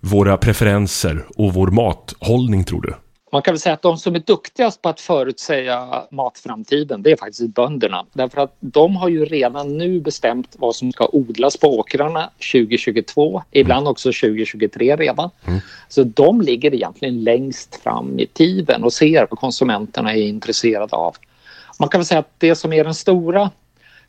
våra 0.00 0.36
preferenser 0.36 1.24
och 1.36 1.54
vår 1.54 1.66
mathållning 1.66 2.64
tror 2.64 2.80
du? 2.80 2.94
Man 3.32 3.42
kan 3.42 3.54
väl 3.54 3.60
säga 3.60 3.72
att 3.72 3.82
de 3.82 3.96
som 3.96 4.14
är 4.14 4.18
duktigast 4.18 4.82
på 4.82 4.88
att 4.88 5.00
förutsäga 5.00 6.02
matframtiden 6.10 7.02
det 7.02 7.10
är 7.10 7.16
faktiskt 7.16 7.54
bönderna. 7.54 8.06
Därför 8.12 8.40
att 8.40 8.56
de 8.60 8.96
har 8.96 9.08
ju 9.08 9.24
redan 9.24 9.78
nu 9.78 10.00
bestämt 10.00 10.56
vad 10.58 10.76
som 10.76 10.92
ska 10.92 11.08
odlas 11.12 11.56
på 11.56 11.78
åkrarna 11.78 12.30
2022, 12.52 13.42
ibland 13.50 13.88
också 13.88 14.08
2023 14.08 14.96
redan. 14.96 15.30
Mm. 15.46 15.60
Så 15.88 16.04
de 16.04 16.40
ligger 16.40 16.74
egentligen 16.74 17.24
längst 17.24 17.74
fram 17.82 18.18
i 18.18 18.26
tiden 18.26 18.84
och 18.84 18.92
ser 18.92 19.26
vad 19.30 19.38
konsumenterna 19.38 20.12
är 20.12 20.22
intresserade 20.22 20.96
av. 20.96 21.16
Man 21.78 21.88
kan 21.88 21.98
väl 21.98 22.06
säga 22.06 22.20
att 22.20 22.34
det 22.38 22.54
som 22.54 22.72
är 22.72 22.84
den 22.84 22.94
stora 22.94 23.50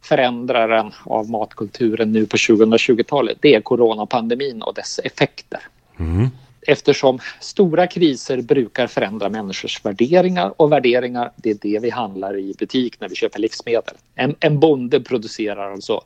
förändraren 0.02 0.92
av 1.06 1.30
matkulturen 1.30 2.12
nu 2.12 2.26
på 2.26 2.38
2020-talet 2.38 3.38
det 3.42 3.56
är 3.56 3.62
coronapandemin 3.62 4.62
och 4.62 4.74
dess 4.74 5.00
effekter. 5.00 5.60
Mm 6.00 6.30
eftersom 6.68 7.20
stora 7.40 7.88
kriser 7.88 8.42
brukar 8.42 8.88
förändra 8.88 9.30
människors 9.30 9.86
värderingar 9.86 10.54
och 10.58 10.72
värderingar, 10.72 11.32
det 11.36 11.50
är 11.50 11.58
det 11.62 11.80
vi 11.80 11.90
handlar 11.90 12.38
i 12.38 12.56
butik 12.60 13.00
när 13.00 13.10
vi 13.10 13.16
köper 13.16 13.40
livsmedel. 13.40 13.96
En, 14.16 14.36
en 14.40 14.60
bonde 14.60 15.00
producerar 15.00 15.72
alltså 15.72 16.02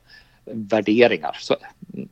värderingar. 0.52 1.38
Så 1.40 1.56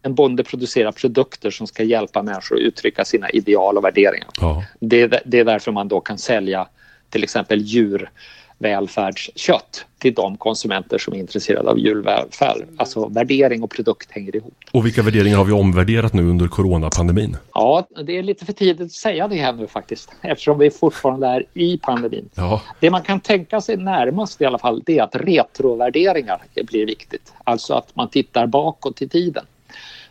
en 0.02 0.16
bonde 0.16 0.44
producerar 0.44 0.92
produkter 0.92 1.52
som 1.52 1.68
ska 1.68 1.84
hjälpa 1.84 2.24
människor 2.24 2.56
att 2.56 2.62
uttrycka 2.62 3.06
sina 3.06 3.30
ideal 3.30 3.78
och 3.78 3.84
värderingar. 3.84 4.30
Ja. 4.42 4.64
Det, 4.80 5.22
det 5.26 5.40
är 5.40 5.46
därför 5.46 5.72
man 5.72 5.88
då 5.88 6.00
kan 6.00 6.18
sälja 6.18 6.68
till 7.10 7.24
exempel 7.24 7.62
djur 7.62 8.10
välfärdskött 8.58 9.86
till 9.98 10.14
de 10.14 10.38
konsumenter 10.38 10.98
som 10.98 11.14
är 11.14 11.18
intresserade 11.18 11.70
av 11.70 11.80
djurvälfärd. 11.80 12.68
Alltså 12.78 13.08
värdering 13.08 13.64
och 13.64 13.70
produkt 13.70 14.12
hänger 14.12 14.36
ihop. 14.36 14.54
Och 14.72 14.86
vilka 14.86 15.02
värderingar 15.02 15.38
har 15.38 15.46
vi 15.46 15.52
omvärderat 15.52 16.14
nu 16.14 16.30
under 16.30 16.48
coronapandemin? 16.48 17.38
Ja, 17.54 17.88
det 18.06 18.18
är 18.18 18.24
lite 18.24 18.46
för 18.46 18.54
tidigt 18.54 18.82
att 18.86 18.92
säga 18.92 19.28
det 19.28 19.36
här 19.36 19.54
nu 19.54 19.68
faktiskt 19.68 20.12
eftersom 20.22 20.60
vi 20.60 20.72
fortfarande 20.72 21.28
är 21.28 21.46
i 21.54 21.78
pandemin. 21.78 22.30
Ja. 22.36 22.62
Det 22.80 22.90
man 22.90 23.02
kan 23.02 23.20
tänka 23.20 23.62
sig 23.62 23.78
närmast 23.78 24.42
i 24.42 24.46
alla 24.46 24.60
fall 24.60 24.84
det 24.86 24.98
är 24.98 25.04
att 25.04 25.16
retrovärderingar 25.16 26.42
blir 26.56 26.86
viktigt. 26.86 27.34
Alltså 27.44 27.74
att 27.74 27.96
man 27.96 28.10
tittar 28.10 28.48
bakåt 28.48 29.02
i 29.02 29.08
tiden. 29.08 29.46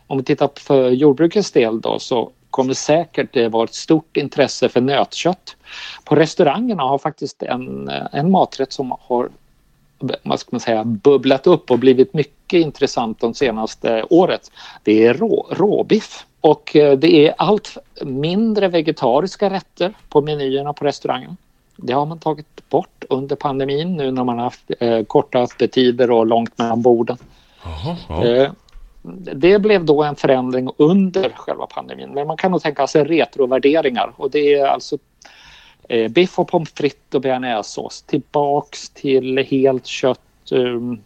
Om 0.07 0.17
vi 0.17 0.23
tittar 0.23 0.49
för 0.55 0.89
jordbrukets 0.89 1.51
del 1.51 1.81
då 1.81 1.99
så 1.99 2.31
kommer 2.55 2.73
säkert 2.73 3.33
det 3.33 3.49
vara 3.49 3.63
ett 3.63 3.73
stort 3.73 4.17
intresse 4.17 4.69
för 4.69 4.81
nötkött. 4.81 5.55
På 6.03 6.15
restaurangerna 6.15 6.83
har 6.83 6.97
faktiskt 6.97 7.43
en, 7.43 7.89
en 8.11 8.31
maträtt 8.31 8.73
som 8.73 8.95
har 8.99 9.29
vad 10.23 10.39
ska 10.39 10.49
man 10.51 10.59
säga, 10.59 10.83
bubblat 10.83 11.47
upp 11.47 11.71
och 11.71 11.79
blivit 11.79 12.13
mycket 12.13 12.57
intressant 12.59 13.19
de 13.19 13.33
senaste 13.33 14.03
året. 14.09 14.51
Det 14.83 15.05
är 15.05 15.13
rå, 15.13 15.47
råbiff. 15.51 16.25
Och 16.41 16.75
eh, 16.75 16.97
det 16.97 17.27
är 17.27 17.33
allt 17.37 17.77
mindre 18.01 18.67
vegetariska 18.67 19.49
rätter 19.49 19.93
på 20.09 20.21
menyerna 20.21 20.73
på 20.73 20.85
restaurangen. 20.85 21.37
Det 21.75 21.93
har 21.93 22.05
man 22.05 22.19
tagit 22.19 22.69
bort 22.69 23.03
under 23.09 23.35
pandemin 23.35 23.95
nu 23.95 24.11
när 24.11 24.23
man 24.23 24.37
har 24.37 24.43
haft 24.43 24.71
eh, 24.79 25.03
korta 25.03 25.39
öppettider 25.39 26.11
och 26.11 26.25
långt 26.25 26.57
mellan 26.57 26.81
borden. 26.81 27.17
Aha, 27.63 27.97
ja. 28.09 28.25
eh, 28.25 28.51
det 29.33 29.59
blev 29.59 29.85
då 29.85 30.03
en 30.03 30.15
förändring 30.15 30.69
under 30.77 31.29
själva 31.29 31.65
pandemin. 31.65 32.09
Men 32.13 32.27
man 32.27 32.37
kan 32.37 32.51
nog 32.51 32.61
tänka 32.61 32.87
sig 32.87 33.03
retrovärderingar 33.03 34.13
och 34.15 34.31
det 34.31 34.53
är 34.53 34.65
alltså 34.65 34.97
eh, 35.89 36.11
biff 36.11 36.39
och 36.39 36.47
pommes 36.47 36.71
frites 36.73 37.13
och 37.13 37.21
bearnaisesås 37.21 38.01
tillbaks 38.01 38.89
till 38.89 39.37
helt 39.37 39.85
kött, 39.85 40.19
um, 40.51 41.01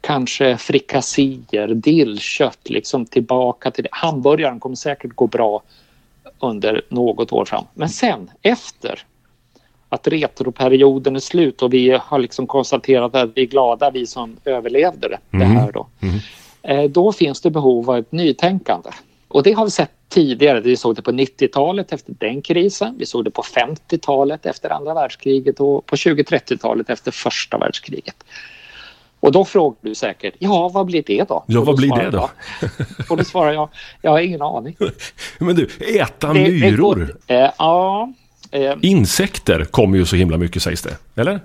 kanske 0.00 0.56
frikasséer, 0.56 1.68
dillkött, 1.68 2.70
liksom 2.70 3.06
tillbaka 3.06 3.70
till 3.70 3.84
det. 3.84 3.90
Hamburgaren 3.92 4.60
kommer 4.60 4.76
säkert 4.76 5.14
gå 5.14 5.26
bra 5.26 5.62
under 6.38 6.82
något 6.88 7.32
år 7.32 7.44
fram. 7.44 7.64
Men 7.74 7.88
sen 7.88 8.30
efter 8.42 9.04
att 9.88 10.08
retroperioden 10.08 11.16
är 11.16 11.20
slut 11.20 11.62
och 11.62 11.72
vi 11.72 11.98
har 12.02 12.18
liksom 12.18 12.46
konstaterat 12.46 13.14
att 13.14 13.30
vi 13.34 13.42
är 13.42 13.46
glada 13.46 13.90
vi 13.90 14.06
som 14.06 14.36
överlevde 14.44 15.08
det, 15.08 15.18
mm. 15.36 15.56
här 15.56 15.72
då. 15.72 15.86
Mm. 16.00 16.18
Då 16.90 17.12
finns 17.12 17.40
det 17.40 17.50
behov 17.50 17.90
av 17.90 17.96
ett 17.96 18.12
nytänkande. 18.12 18.90
Och 19.28 19.42
det 19.42 19.52
har 19.52 19.64
vi 19.64 19.70
sett 19.70 19.90
tidigare. 20.08 20.60
Vi 20.60 20.76
såg 20.76 20.96
det 20.96 21.02
på 21.02 21.10
90-talet 21.10 21.92
efter 21.92 22.14
den 22.18 22.42
krisen. 22.42 22.94
Vi 22.98 23.06
såg 23.06 23.24
det 23.24 23.30
på 23.30 23.42
50-talet 23.42 24.46
efter 24.46 24.70
andra 24.70 24.94
världskriget 24.94 25.60
och 25.60 25.86
på 25.86 25.96
20-30-talet 25.96 26.90
efter 26.90 27.10
första 27.10 27.58
världskriget. 27.58 28.24
Och 29.20 29.32
då 29.32 29.44
frågar 29.44 29.76
du 29.80 29.94
säkert, 29.94 30.34
ja 30.38 30.68
vad 30.68 30.86
blir 30.86 31.02
det 31.06 31.28
då? 31.28 31.44
Ja, 31.46 31.64
vad 31.64 31.76
blir 31.76 31.90
det 31.90 32.10
då? 32.10 32.30
och 33.10 33.16
då 33.16 33.24
svarar 33.24 33.52
jag, 33.52 33.68
jag 34.02 34.10
har 34.10 34.20
ingen 34.20 34.42
aning. 34.42 34.76
Men 35.38 35.56
du, 35.56 35.68
äta 36.00 36.32
det, 36.32 36.40
myror? 36.40 37.16
Det 37.26 37.34
eh, 37.34 37.50
ja. 37.58 38.12
Eh, 38.50 38.74
Insekter 38.82 39.64
kommer 39.64 39.98
ju 39.98 40.06
så 40.06 40.16
himla 40.16 40.36
mycket 40.36 40.62
sägs 40.62 40.82
det, 40.82 40.96
eller? 41.20 41.40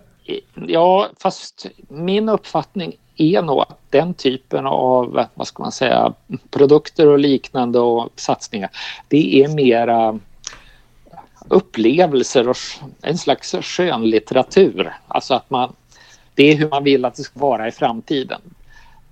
Ja, 0.67 1.09
fast 1.19 1.65
min 1.87 2.29
uppfattning 2.29 2.93
är 3.17 3.41
nog 3.41 3.59
att 3.59 3.79
den 3.89 4.13
typen 4.13 4.67
av 4.67 5.25
vad 5.33 5.47
ska 5.47 5.63
man 5.63 5.71
säga, 5.71 6.13
produkter 6.49 7.07
och 7.07 7.19
liknande 7.19 7.79
och 7.79 8.09
satsningar 8.15 8.69
det 9.07 9.43
är 9.43 9.47
mera 9.47 10.19
upplevelser 11.47 12.49
och 12.49 12.57
en 13.01 13.17
slags 13.17 13.55
skönlitteratur. 13.61 14.93
Alltså 15.07 15.33
att 15.33 15.49
man, 15.49 15.73
det 16.35 16.51
är 16.51 16.55
hur 16.55 16.69
man 16.69 16.83
vill 16.83 17.05
att 17.05 17.15
det 17.15 17.23
ska 17.23 17.39
vara 17.39 17.67
i 17.67 17.71
framtiden. 17.71 18.41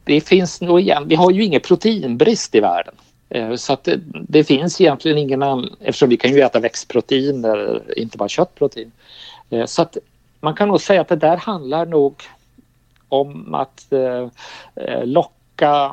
Det 0.03 0.21
finns 0.21 0.61
nog 0.61 0.79
igen, 0.79 1.07
vi 1.07 1.15
har 1.15 1.31
ju 1.31 1.43
ingen 1.43 1.61
proteinbrist 1.61 2.55
i 2.55 2.59
världen. 2.59 2.93
Eh, 3.29 3.55
så 3.55 3.73
att 3.73 3.83
det, 3.83 3.99
det 4.27 4.43
finns 4.43 4.81
egentligen 4.81 5.17
ingen 5.17 5.43
anledning, 5.43 5.77
eftersom 5.79 6.09
vi 6.09 6.17
kan 6.17 6.31
ju 6.31 6.41
äta 6.41 6.59
växtproteiner, 6.59 7.83
inte 7.97 8.17
bara 8.17 8.29
köttprotein. 8.29 8.91
Eh, 9.49 9.65
så 9.65 9.81
att 9.81 9.97
man 10.39 10.53
kan 10.53 10.67
nog 10.67 10.81
säga 10.81 11.01
att 11.01 11.07
det 11.07 11.15
där 11.15 11.37
handlar 11.37 11.85
nog 11.85 12.23
om 13.11 13.53
att 13.53 13.93
eh, 13.93 14.27
eh, 14.75 15.05
locka 15.05 15.91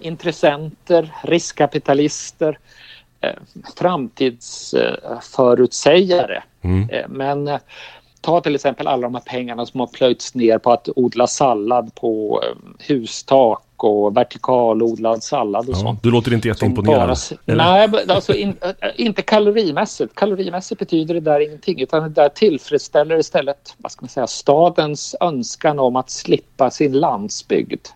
intressenter, 0.00 1.14
riskkapitalister, 1.22 2.58
eh, 3.20 3.34
framtidsförutsägare. 3.76 6.42
Mm. 6.62 6.88
Men 7.08 7.58
ta 8.20 8.40
till 8.40 8.54
exempel 8.54 8.86
alla 8.86 9.02
de 9.02 9.14
här 9.14 9.22
pengarna 9.22 9.66
som 9.66 9.80
har 9.80 9.86
plöjts 9.86 10.34
ner 10.34 10.58
på 10.58 10.72
att 10.72 10.88
odla 10.96 11.26
sallad 11.26 11.94
på 11.94 12.42
hustak 12.78 13.65
och 13.84 14.16
vertikalodlad 14.16 15.22
sallad 15.22 15.68
och 15.68 15.74
ja, 15.74 15.78
sånt. 15.78 16.02
Du 16.02 16.10
låter 16.10 16.34
inte 16.34 16.48
jätteimponerad. 16.48 17.18
nej, 17.44 17.88
alltså 18.08 18.34
in, 18.34 18.56
inte 18.96 19.22
kalorimässigt. 19.22 20.14
Kalorimässigt 20.14 20.78
betyder 20.78 21.14
det 21.14 21.20
där 21.20 21.40
ingenting 21.40 21.80
utan 21.80 22.02
det 22.02 22.08
där 22.08 22.28
tillfredsställer 22.28 23.18
istället 23.18 23.74
vad 23.78 23.92
ska 23.92 24.02
man 24.02 24.08
säga, 24.08 24.26
stadens 24.26 25.16
önskan 25.20 25.78
om 25.78 25.96
att 25.96 26.10
slippa 26.10 26.70
sin 26.70 26.92
landsbygd. 26.92 27.86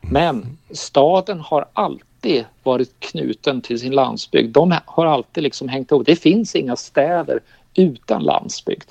Men 0.00 0.58
staden 0.70 1.40
har 1.40 1.66
alltid 1.72 2.06
alltid 2.26 2.44
varit 2.62 3.00
knuten 3.00 3.60
till 3.60 3.80
sin 3.80 3.92
landsbygd. 3.92 4.52
De 4.52 4.74
har 4.84 5.06
alltid 5.06 5.42
liksom 5.42 5.68
hängt 5.68 5.90
ihop. 5.90 6.06
Det 6.06 6.16
finns 6.16 6.54
inga 6.54 6.76
städer 6.76 7.40
utan 7.74 8.22
landsbygd. 8.22 8.90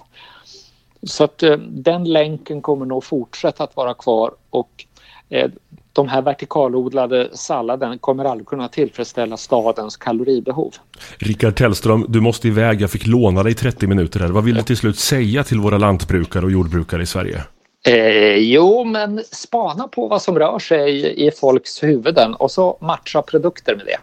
Så 1.03 1.23
att 1.23 1.43
eh, 1.43 1.57
den 1.57 2.03
länken 2.03 2.61
kommer 2.61 2.85
nog 2.85 3.03
fortsätta 3.03 3.63
att 3.63 3.75
vara 3.75 3.93
kvar 3.93 4.31
och 4.49 4.85
eh, 5.29 5.51
de 5.95 6.07
här 6.07 6.21
vertikalodlade 6.21 7.29
salladen 7.33 7.99
kommer 7.99 8.25
aldrig 8.25 8.47
kunna 8.47 8.67
tillfredsställa 8.67 9.37
stadens 9.37 9.97
kaloribehov. 9.97 10.73
Rickard 11.17 11.55
Tellström, 11.55 12.05
du 12.09 12.21
måste 12.21 12.47
iväg. 12.47 12.81
Jag 12.81 12.91
fick 12.91 13.07
låna 13.07 13.43
dig 13.43 13.53
30 13.53 13.87
minuter 13.87 14.19
här. 14.19 14.27
Vad 14.27 14.43
vill 14.43 14.55
du 14.55 14.61
till 14.61 14.77
slut 14.77 14.99
säga 14.99 15.43
till 15.43 15.59
våra 15.59 15.77
lantbrukare 15.77 16.45
och 16.45 16.51
jordbrukare 16.51 17.01
i 17.01 17.05
Sverige? 17.05 17.43
Eh, 17.87 18.35
jo, 18.35 18.83
men 18.83 19.23
spana 19.31 19.87
på 19.87 20.07
vad 20.07 20.21
som 20.21 20.39
rör 20.39 20.59
sig 20.59 21.13
i, 21.27 21.31
folks 21.31 21.83
huvuden 21.83 22.35
och 22.35 22.51
så 22.51 22.77
matcha 22.81 23.21
produkter 23.21 23.75
med 23.75 23.85
det. 23.85 23.97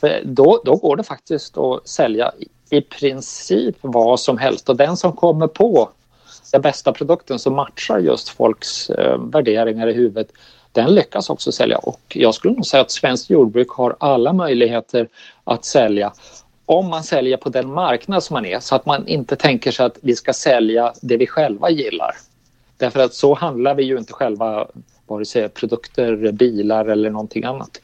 För 0.00 0.22
då, 0.24 0.62
då 0.64 0.76
går 0.76 0.96
det 0.96 1.04
faktiskt 1.04 1.58
att 1.58 1.88
sälja 1.88 2.32
i, 2.38 2.76
i 2.76 2.80
princip 2.80 3.76
vad 3.80 4.20
som 4.20 4.38
helst 4.38 4.68
och 4.68 4.76
den 4.76 4.96
som 4.96 5.12
kommer 5.12 5.46
på 5.46 5.88
den 6.52 6.62
bästa 6.62 6.92
produkten 6.92 7.38
som 7.38 7.54
matchar 7.54 7.98
just 7.98 8.28
folks 8.28 8.90
eh, 8.90 9.18
värderingar 9.18 9.88
i 9.88 9.92
huvudet 9.92 10.28
den 10.74 10.94
lyckas 10.94 11.30
också 11.30 11.52
sälja 11.52 11.78
och 11.78 12.00
jag 12.08 12.34
skulle 12.34 12.54
nog 12.54 12.66
säga 12.66 12.80
att 12.80 12.90
svenskt 12.90 13.30
jordbruk 13.30 13.68
har 13.70 13.96
alla 14.00 14.32
möjligheter 14.32 15.08
att 15.44 15.64
sälja 15.64 16.12
om 16.66 16.88
man 16.88 17.04
säljer 17.04 17.36
på 17.36 17.48
den 17.48 17.72
marknad 17.72 18.22
som 18.22 18.34
man 18.34 18.46
är 18.46 18.60
så 18.60 18.74
att 18.74 18.86
man 18.86 19.08
inte 19.08 19.36
tänker 19.36 19.70
sig 19.70 19.86
att 19.86 19.98
vi 20.02 20.16
ska 20.16 20.32
sälja 20.32 20.92
det 21.02 21.16
vi 21.16 21.26
själva 21.26 21.70
gillar. 21.70 22.16
Därför 22.76 23.00
att 23.00 23.14
så 23.14 23.34
handlar 23.34 23.74
vi 23.74 23.82
ju 23.82 23.98
inte 23.98 24.12
själva 24.12 24.66
vare 25.06 25.24
sig 25.24 25.48
produkter, 25.48 26.32
bilar 26.32 26.84
eller 26.84 27.10
någonting 27.10 27.44
annat. 27.44 27.80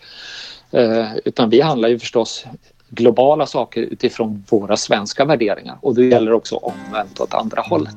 Eh, 0.70 1.16
utan 1.24 1.50
vi 1.50 1.61
handlar 1.61 1.88
ju 1.88 1.98
förstås 1.98 2.44
globala 2.88 3.46
saker 3.46 3.81
utifrån 3.81 4.44
våra 4.48 4.76
svenska 4.76 5.24
värderingar 5.24 5.79
och 5.81 5.94
det 5.94 6.05
gäller 6.05 6.33
också 6.33 6.57
omvänt 6.57 7.20
åt 7.20 7.35
andra 7.35 7.62
hållet. 7.62 7.96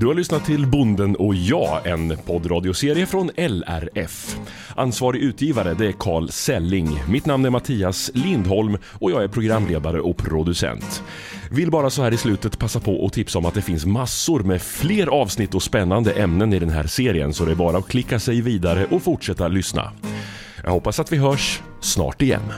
Du 0.00 0.06
har 0.06 0.14
lyssnat 0.14 0.44
till 0.44 0.66
Bonden 0.66 1.16
och 1.16 1.34
jag, 1.34 1.86
en 1.86 2.16
poddradioserie 2.26 3.06
från 3.06 3.30
LRF. 3.36 4.36
Ansvarig 4.76 5.22
utgivare 5.22 5.74
det 5.74 5.86
är 5.86 5.92
Carl 5.92 6.28
Selling. 6.28 7.00
Mitt 7.08 7.26
namn 7.26 7.44
är 7.44 7.50
Mattias 7.50 8.10
Lindholm 8.14 8.78
och 8.92 9.10
jag 9.10 9.24
är 9.24 9.28
programledare 9.28 10.00
och 10.00 10.16
producent. 10.16 11.02
Vill 11.50 11.70
bara 11.70 11.90
så 11.90 12.02
här 12.02 12.12
i 12.12 12.16
slutet 12.16 12.58
passa 12.58 12.80
på 12.80 13.06
att 13.06 13.12
tipsa 13.12 13.38
om 13.38 13.46
att 13.46 13.54
det 13.54 13.62
finns 13.62 13.86
massor 13.86 14.40
med 14.40 14.62
fler 14.62 15.06
avsnitt 15.06 15.54
och 15.54 15.62
spännande 15.62 16.12
ämnen 16.12 16.52
i 16.52 16.58
den 16.58 16.70
här 16.70 16.86
serien 16.86 17.34
så 17.34 17.44
det 17.44 17.50
är 17.50 17.56
bara 17.56 17.78
att 17.78 17.88
klicka 17.88 18.18
sig 18.18 18.40
vidare 18.40 18.86
och 18.90 19.02
fortsätta 19.02 19.48
lyssna. 19.48 19.92
Jag 20.64 20.70
hoppas 20.70 21.00
att 21.00 21.12
vi 21.12 21.16
hörs 21.16 21.60
snart 21.80 22.22
igen. 22.22 22.52